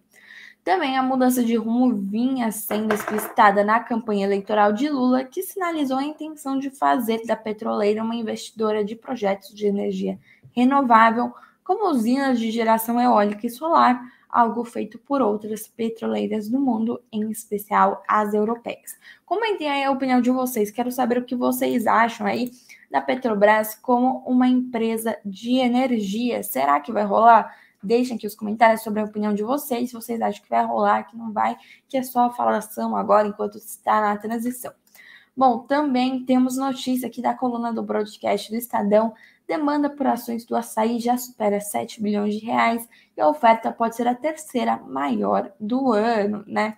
Também 0.63 0.97
a 0.97 1.03
mudança 1.03 1.43
de 1.43 1.55
rumo 1.55 1.95
vinha 1.95 2.51
sendo 2.51 2.93
explicitada 2.93 3.63
na 3.63 3.79
campanha 3.79 4.25
eleitoral 4.25 4.73
de 4.73 4.89
Lula, 4.89 5.23
que 5.23 5.43
sinalizou 5.43 5.97
a 5.97 6.03
intenção 6.03 6.57
de 6.57 6.71
fazer 6.71 7.23
da 7.25 7.35
petroleira 7.35 8.03
uma 8.03 8.15
investidora 8.15 8.83
de 8.83 8.95
projetos 8.95 9.53
de 9.53 9.67
energia 9.67 10.19
renovável, 10.55 11.31
como 11.63 11.87
usinas 11.89 12.39
de 12.39 12.49
geração 12.49 12.99
eólica 12.99 13.45
e 13.45 13.49
solar, 13.49 14.01
algo 14.27 14.65
feito 14.65 14.97
por 14.97 15.21
outras 15.21 15.67
petroleiras 15.67 16.49
do 16.49 16.59
mundo, 16.59 16.99
em 17.11 17.29
especial 17.29 18.03
as 18.07 18.33
europeias. 18.33 18.97
Comentem 19.23 19.69
aí 19.69 19.83
a 19.83 19.91
opinião 19.91 20.19
de 20.19 20.31
vocês, 20.31 20.71
quero 20.71 20.91
saber 20.91 21.19
o 21.19 21.25
que 21.25 21.35
vocês 21.35 21.85
acham 21.85 22.25
aí 22.25 22.51
da 22.95 23.01
Petrobras 23.01 23.75
como 23.75 24.23
uma 24.25 24.47
empresa 24.47 25.17
de 25.25 25.57
energia. 25.57 26.41
Será 26.43 26.79
que 26.79 26.93
vai 26.93 27.03
rolar? 27.03 27.53
Deixem 27.83 28.15
aqui 28.15 28.25
os 28.25 28.35
comentários 28.35 28.83
sobre 28.83 29.01
a 29.01 29.03
opinião 29.03 29.33
de 29.33 29.43
vocês, 29.43 29.89
se 29.89 29.93
vocês 29.93 30.21
acham 30.21 30.41
que 30.41 30.49
vai 30.49 30.65
rolar, 30.65 31.03
que 31.03 31.17
não 31.17 31.33
vai, 31.33 31.57
que 31.89 31.97
é 31.97 32.03
só 32.03 32.31
falação 32.31 32.95
agora 32.95 33.27
enquanto 33.27 33.57
está 33.57 33.99
na 33.99 34.15
transição. 34.15 34.71
Bom, 35.35 35.59
também 35.59 36.23
temos 36.23 36.55
notícia 36.55 37.09
aqui 37.09 37.21
da 37.21 37.33
coluna 37.33 37.73
do 37.73 37.83
broadcast 37.83 38.49
do 38.49 38.55
Estadão. 38.55 39.13
Demanda 39.45 39.89
por 39.89 40.07
ações 40.07 40.45
do 40.45 40.55
açaí 40.55 40.97
já 40.97 41.17
supera 41.17 41.59
7 41.59 42.01
bilhões 42.01 42.35
de 42.35 42.45
reais 42.45 42.87
e 43.17 43.19
a 43.19 43.27
oferta 43.27 43.73
pode 43.73 43.97
ser 43.97 44.07
a 44.07 44.15
terceira 44.15 44.77
maior 44.77 45.51
do 45.59 45.91
ano, 45.91 46.45
né? 46.47 46.77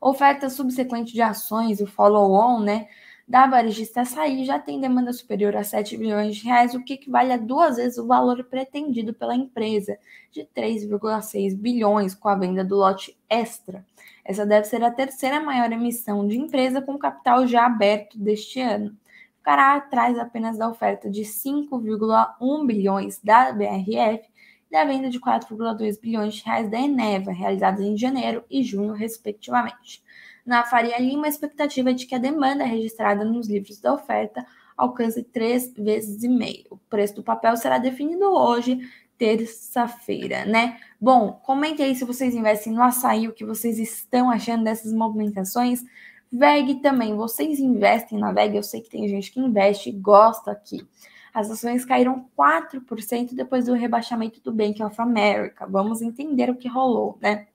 Oferta 0.00 0.48
subsequente 0.48 1.12
de 1.12 1.20
ações, 1.20 1.80
o 1.80 1.86
follow-on, 1.86 2.60
né? 2.60 2.88
Da 3.26 3.46
varejista 3.46 4.02
açaí 4.02 4.44
já 4.44 4.58
tem 4.58 4.80
demanda 4.80 5.12
superior 5.12 5.56
a 5.56 5.64
7 5.64 5.96
bilhões 5.96 6.36
de 6.36 6.44
reais, 6.44 6.74
o 6.74 6.84
que 6.84 6.94
equivale 6.94 7.32
a 7.32 7.36
duas 7.36 7.76
vezes 7.76 7.98
o 7.98 8.06
valor 8.06 8.44
pretendido 8.44 9.12
pela 9.12 9.34
empresa, 9.34 9.98
de 10.30 10.42
3,6 10.56 11.56
bilhões 11.56 12.14
com 12.14 12.28
a 12.28 12.36
venda 12.36 12.64
do 12.64 12.76
lote 12.76 13.18
extra. 13.28 13.84
Essa 14.24 14.46
deve 14.46 14.66
ser 14.66 14.82
a 14.84 14.90
terceira 14.90 15.40
maior 15.40 15.72
emissão 15.72 16.26
de 16.26 16.38
empresa 16.38 16.80
com 16.80 16.96
capital 16.98 17.46
já 17.46 17.66
aberto 17.66 18.16
deste 18.18 18.60
ano. 18.60 18.96
Ficará 19.38 19.76
atrás 19.76 20.18
apenas 20.18 20.58
da 20.58 20.68
oferta 20.68 21.10
de 21.10 21.22
5,1 21.22 22.66
bilhões 22.66 23.20
da 23.22 23.52
BRF 23.52 24.24
e 24.68 24.72
da 24.72 24.84
venda 24.84 25.08
de 25.08 25.20
4,2 25.20 26.00
bilhões 26.00 26.34
de 26.34 26.44
reais 26.44 26.70
da 26.70 26.80
Eneva, 26.80 27.32
realizadas 27.32 27.80
em 27.80 27.96
janeiro 27.96 28.44
e 28.50 28.62
junho, 28.62 28.92
respectivamente. 28.92 30.02
Na 30.46 30.62
Faria 30.62 30.96
Lima, 30.98 31.26
a 31.26 31.28
expectativa 31.28 31.90
é 31.90 31.92
de 31.92 32.06
que 32.06 32.14
a 32.14 32.18
demanda 32.18 32.64
registrada 32.64 33.24
nos 33.24 33.48
livros 33.48 33.80
da 33.80 33.92
oferta 33.92 34.46
alcance 34.76 35.22
três 35.24 35.72
vezes 35.76 36.22
e 36.22 36.28
meio. 36.28 36.66
O 36.70 36.76
preço 36.76 37.16
do 37.16 37.22
papel 37.22 37.56
será 37.56 37.78
definido 37.78 38.26
hoje, 38.26 38.78
terça-feira, 39.18 40.44
né? 40.44 40.78
Bom, 41.00 41.32
comente 41.32 41.82
aí 41.82 41.96
se 41.96 42.04
vocês 42.04 42.32
investem 42.34 42.72
no 42.72 42.82
açaí, 42.82 43.26
o 43.26 43.32
que 43.32 43.44
vocês 43.44 43.78
estão 43.78 44.30
achando 44.30 44.62
dessas 44.62 44.92
movimentações. 44.92 45.82
VEG 46.30 46.76
também, 46.76 47.16
vocês 47.16 47.58
investem 47.58 48.18
na 48.18 48.30
VEG? 48.30 48.56
Eu 48.56 48.62
sei 48.62 48.80
que 48.80 48.90
tem 48.90 49.08
gente 49.08 49.32
que 49.32 49.40
investe 49.40 49.88
e 49.88 49.92
gosta 49.92 50.52
aqui. 50.52 50.86
As 51.34 51.50
ações 51.50 51.84
caíram 51.84 52.30
4% 52.38 53.34
depois 53.34 53.66
do 53.66 53.74
rebaixamento 53.74 54.40
do 54.40 54.52
Bank 54.52 54.80
of 54.82 55.00
America. 55.00 55.66
Vamos 55.66 56.00
entender 56.00 56.50
o 56.50 56.56
que 56.56 56.68
rolou, 56.68 57.18
né? 57.20 57.48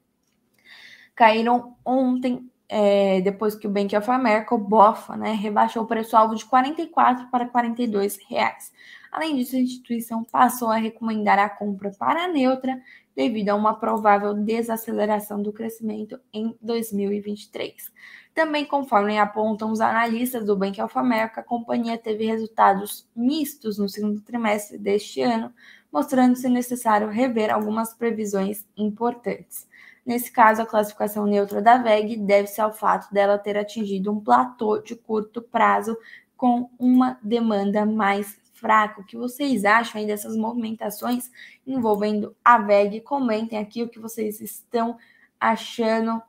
Caíram 1.16 1.76
ontem 1.86 2.51
é, 2.74 3.20
depois 3.20 3.54
que 3.54 3.68
o 3.68 3.70
Bank 3.70 3.94
of 3.98 4.10
America, 4.10 4.56
o 4.56 4.58
BOFA, 4.58 5.18
né, 5.18 5.34
rebaixou 5.34 5.84
o 5.84 5.86
preço-alvo 5.86 6.36
de 6.36 6.46
44 6.46 7.28
para 7.30 7.46
42 7.46 8.18
reais. 8.30 8.72
Além 9.12 9.36
disso, 9.36 9.58
a 9.58 9.60
instituição 9.60 10.24
passou 10.24 10.70
a 10.70 10.78
recomendar 10.78 11.38
a 11.38 11.50
compra 11.50 11.92
para 11.92 12.24
a 12.24 12.28
neutra 12.30 12.82
devido 13.14 13.50
a 13.50 13.56
uma 13.56 13.74
provável 13.74 14.34
desaceleração 14.34 15.44
do 15.44 15.52
crescimento 15.52 16.18
em 16.32 16.56
2023. 16.62 17.92
Também, 18.34 18.64
conforme 18.64 19.20
apontam 19.20 19.70
os 19.70 19.82
analistas 19.82 20.46
do 20.46 20.56
Bank 20.56 20.82
of 20.82 20.98
America, 20.98 21.42
a 21.42 21.44
companhia 21.44 21.98
teve 21.98 22.26
resultados 22.26 23.06
mistos 23.14 23.78
no 23.78 23.90
segundo 23.90 24.22
trimestre 24.22 24.78
deste 24.78 25.22
ano, 25.22 25.54
mostrando-se 25.92 26.48
necessário 26.48 27.10
rever 27.10 27.54
algumas 27.54 27.94
previsões 27.94 28.66
importantes. 28.78 29.70
Nesse 30.06 30.32
caso, 30.32 30.62
a 30.62 30.66
classificação 30.66 31.26
neutra 31.26 31.62
da 31.62 31.78
VEG 31.78 32.18
deve-se 32.18 32.60
ao 32.60 32.74
fato 32.74 33.12
dela 33.14 33.38
ter 33.38 33.58
atingido 33.58 34.12
um 34.12 34.20
platô 34.20 34.80
de 34.80 34.96
curto 34.96 35.42
prazo 35.42 35.96
com 36.36 36.70
uma 36.80 37.20
demanda 37.22 37.86
mais 37.86 38.40
fraca. 38.54 39.02
O 39.02 39.06
que 39.06 39.16
vocês 39.16 39.64
acham 39.64 40.02
aí 40.02 40.08
dessas 40.08 40.36
movimentações 40.36 41.30
envolvendo 41.66 42.36
a 42.44 42.58
VEG? 42.58 43.02
Comentem 43.02 43.60
aqui 43.60 43.84
o 43.84 43.90
que 43.90 44.00
vocês 44.00 44.42
estão 44.42 44.98
achando 45.40 46.22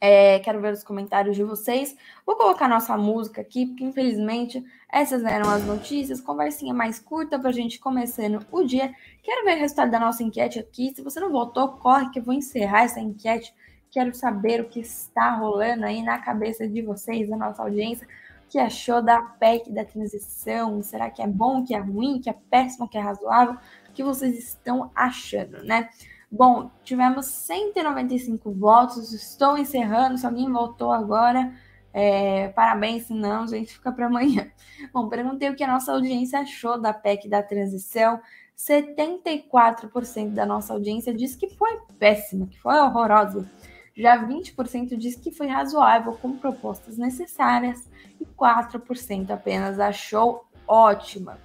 é, 0.00 0.38
quero 0.40 0.60
ver 0.60 0.72
os 0.72 0.84
comentários 0.84 1.36
de 1.36 1.42
vocês. 1.42 1.96
Vou 2.24 2.36
colocar 2.36 2.68
nossa 2.68 2.96
música 2.96 3.40
aqui, 3.40 3.66
porque 3.66 3.84
infelizmente 3.84 4.62
essas 4.92 5.24
eram 5.24 5.50
as 5.50 5.64
notícias. 5.64 6.20
Conversinha 6.20 6.74
mais 6.74 6.98
curta 6.98 7.38
para 7.38 7.50
a 7.50 7.52
gente 7.52 7.78
começando 7.78 8.44
o 8.50 8.62
dia. 8.62 8.94
Quero 9.22 9.44
ver 9.44 9.56
o 9.56 9.60
resultado 9.60 9.90
da 9.90 9.98
nossa 9.98 10.22
enquete 10.22 10.58
aqui. 10.58 10.92
Se 10.94 11.02
você 11.02 11.18
não 11.18 11.30
votou, 11.30 11.68
corre 11.68 12.10
que 12.10 12.18
eu 12.18 12.22
vou 12.22 12.34
encerrar 12.34 12.84
essa 12.84 13.00
enquete. 13.00 13.54
Quero 13.90 14.14
saber 14.14 14.60
o 14.60 14.68
que 14.68 14.80
está 14.80 15.30
rolando 15.30 15.86
aí 15.86 16.02
na 16.02 16.18
cabeça 16.18 16.68
de 16.68 16.82
vocês, 16.82 17.28
da 17.30 17.36
nossa 17.36 17.62
audiência. 17.62 18.06
O 18.44 18.48
que 18.48 18.58
achou 18.58 19.02
da 19.02 19.20
PEC 19.20 19.72
da 19.72 19.84
transição? 19.84 20.82
Será 20.82 21.10
que 21.10 21.22
é 21.22 21.26
bom, 21.26 21.64
que 21.64 21.74
é 21.74 21.78
ruim, 21.78 22.20
que 22.20 22.28
é 22.28 22.36
péssimo, 22.50 22.88
que 22.88 22.98
é 22.98 23.00
razoável? 23.00 23.56
O 23.88 23.92
que 23.92 24.04
vocês 24.04 24.38
estão 24.38 24.90
achando, 24.94 25.64
né? 25.64 25.88
Bom, 26.36 26.70
tivemos 26.84 27.24
195 27.24 28.52
votos, 28.52 29.10
estou 29.14 29.56
encerrando. 29.56 30.18
Se 30.18 30.26
alguém 30.26 30.52
votou 30.52 30.92
agora, 30.92 31.50
é, 31.94 32.48
parabéns, 32.48 33.06
se 33.06 33.14
não, 33.14 33.44
a 33.44 33.46
gente 33.46 33.72
fica 33.72 33.90
para 33.90 34.04
amanhã. 34.04 34.46
Bom, 34.92 35.08
perguntei 35.08 35.48
o 35.48 35.56
que 35.56 35.64
a 35.64 35.66
nossa 35.66 35.92
audiência 35.92 36.40
achou 36.40 36.78
da 36.78 36.92
PEC 36.92 37.26
da 37.26 37.42
transição. 37.42 38.20
74% 38.54 40.34
da 40.34 40.44
nossa 40.44 40.74
audiência 40.74 41.14
disse 41.14 41.38
que 41.38 41.48
foi 41.48 41.80
péssima, 41.98 42.46
que 42.46 42.60
foi 42.60 42.74
horrorosa. 42.74 43.50
Já 43.96 44.22
20% 44.22 44.94
disse 44.94 45.18
que 45.18 45.30
foi 45.30 45.46
razoável, 45.46 46.12
com 46.20 46.36
propostas 46.36 46.98
necessárias, 46.98 47.88
e 48.20 48.26
4% 48.26 49.30
apenas 49.30 49.80
achou 49.80 50.44
ótima. 50.68 51.38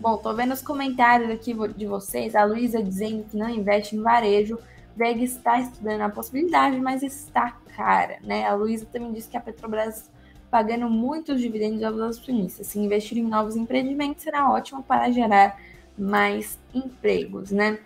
Bom, 0.00 0.16
tô 0.18 0.34
vendo 0.34 0.52
os 0.52 0.60
comentários 0.60 1.30
aqui 1.30 1.54
de 1.76 1.86
vocês. 1.86 2.34
A 2.34 2.44
Luísa 2.44 2.82
dizendo 2.82 3.24
que 3.24 3.36
não 3.36 3.48
investe 3.48 3.96
em 3.96 4.02
varejo. 4.02 4.58
VEG 4.96 5.24
está 5.24 5.58
estudando 5.60 6.02
a 6.02 6.08
possibilidade, 6.08 6.78
mas 6.80 7.02
está 7.02 7.52
cara, 7.76 8.18
né? 8.22 8.44
A 8.46 8.54
Luísa 8.54 8.86
também 8.92 9.12
disse 9.12 9.28
que 9.28 9.36
a 9.36 9.40
Petrobras 9.40 10.10
pagando 10.50 10.88
muitos 10.88 11.40
dividendos 11.40 11.82
aos 11.82 12.00
acionistas. 12.00 12.68
Se 12.68 12.78
investir 12.78 13.18
em 13.18 13.24
novos 13.24 13.56
empreendimentos 13.56 14.22
será 14.22 14.50
ótimo 14.50 14.82
para 14.82 15.10
gerar 15.10 15.58
mais 15.98 16.58
empregos, 16.72 17.50
né? 17.50 17.78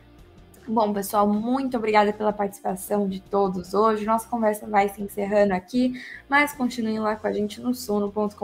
Bom, 0.70 0.92
pessoal, 0.92 1.26
muito 1.26 1.78
obrigada 1.78 2.12
pela 2.12 2.30
participação 2.30 3.08
de 3.08 3.20
todos 3.20 3.72
hoje. 3.72 4.04
Nossa 4.04 4.28
conversa 4.28 4.66
vai 4.66 4.86
se 4.90 5.00
encerrando 5.00 5.54
aqui, 5.54 5.94
mas 6.28 6.52
continuem 6.52 6.98
lá 6.98 7.16
com 7.16 7.26
a 7.26 7.32
gente 7.32 7.58
no 7.58 7.74
sono.com.br 7.74 8.34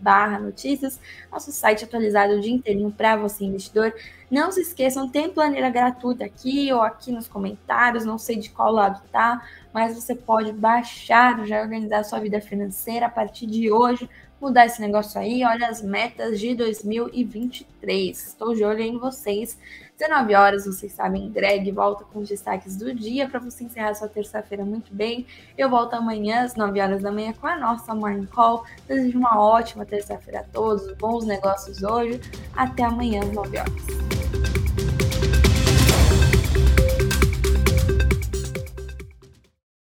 barra 0.00 0.40
notícias, 0.40 0.98
nosso 1.30 1.52
site 1.52 1.84
atualizado 1.84 2.32
o 2.32 2.40
dia 2.40 2.52
inteirinho 2.52 2.90
para 2.90 3.14
você, 3.14 3.44
investidor. 3.44 3.94
Não 4.28 4.50
se 4.50 4.60
esqueçam, 4.60 5.08
tem 5.08 5.30
planilha 5.30 5.70
gratuita 5.70 6.24
aqui 6.24 6.72
ou 6.72 6.82
aqui 6.82 7.12
nos 7.12 7.28
comentários, 7.28 8.04
não 8.04 8.18
sei 8.18 8.40
de 8.40 8.50
qual 8.50 8.72
lado 8.72 9.00
tá, 9.12 9.40
mas 9.72 9.94
você 9.94 10.16
pode 10.16 10.52
baixar, 10.52 11.46
já 11.46 11.62
organizar 11.62 12.02
sua 12.02 12.18
vida 12.18 12.40
financeira 12.40 13.06
a 13.06 13.10
partir 13.10 13.46
de 13.46 13.70
hoje, 13.70 14.10
mudar 14.40 14.66
esse 14.66 14.80
negócio 14.80 15.20
aí. 15.20 15.44
Olha 15.44 15.68
as 15.68 15.80
metas 15.80 16.40
de 16.40 16.56
2023. 16.56 18.26
Estou 18.26 18.52
de 18.52 18.64
olho 18.64 18.80
em 18.80 18.98
vocês. 18.98 19.56
19 19.98 20.34
horas, 20.34 20.66
vocês 20.66 20.92
sabem, 20.92 21.30
Greg 21.30 21.72
volta 21.72 22.04
com 22.04 22.18
os 22.18 22.28
destaques 22.28 22.76
do 22.76 22.94
dia 22.94 23.26
para 23.28 23.40
você 23.40 23.64
encerrar 23.64 23.94
sua 23.94 24.08
terça-feira 24.08 24.62
muito 24.62 24.94
bem. 24.94 25.26
Eu 25.56 25.70
volto 25.70 25.94
amanhã 25.94 26.42
às 26.42 26.54
9 26.54 26.78
horas 26.80 27.02
da 27.02 27.10
manhã 27.10 27.32
com 27.32 27.46
a 27.46 27.58
nossa 27.58 27.94
Morning 27.94 28.26
Call. 28.26 28.64
Desejo 28.86 29.18
uma 29.18 29.40
ótima 29.40 29.86
terça-feira 29.86 30.40
a 30.40 30.44
todos, 30.44 30.92
bons 30.98 31.24
negócios 31.24 31.82
hoje. 31.82 32.20
Até 32.54 32.84
amanhã 32.84 33.22
às 33.22 33.32
9 33.32 33.58
horas. 33.58 34.65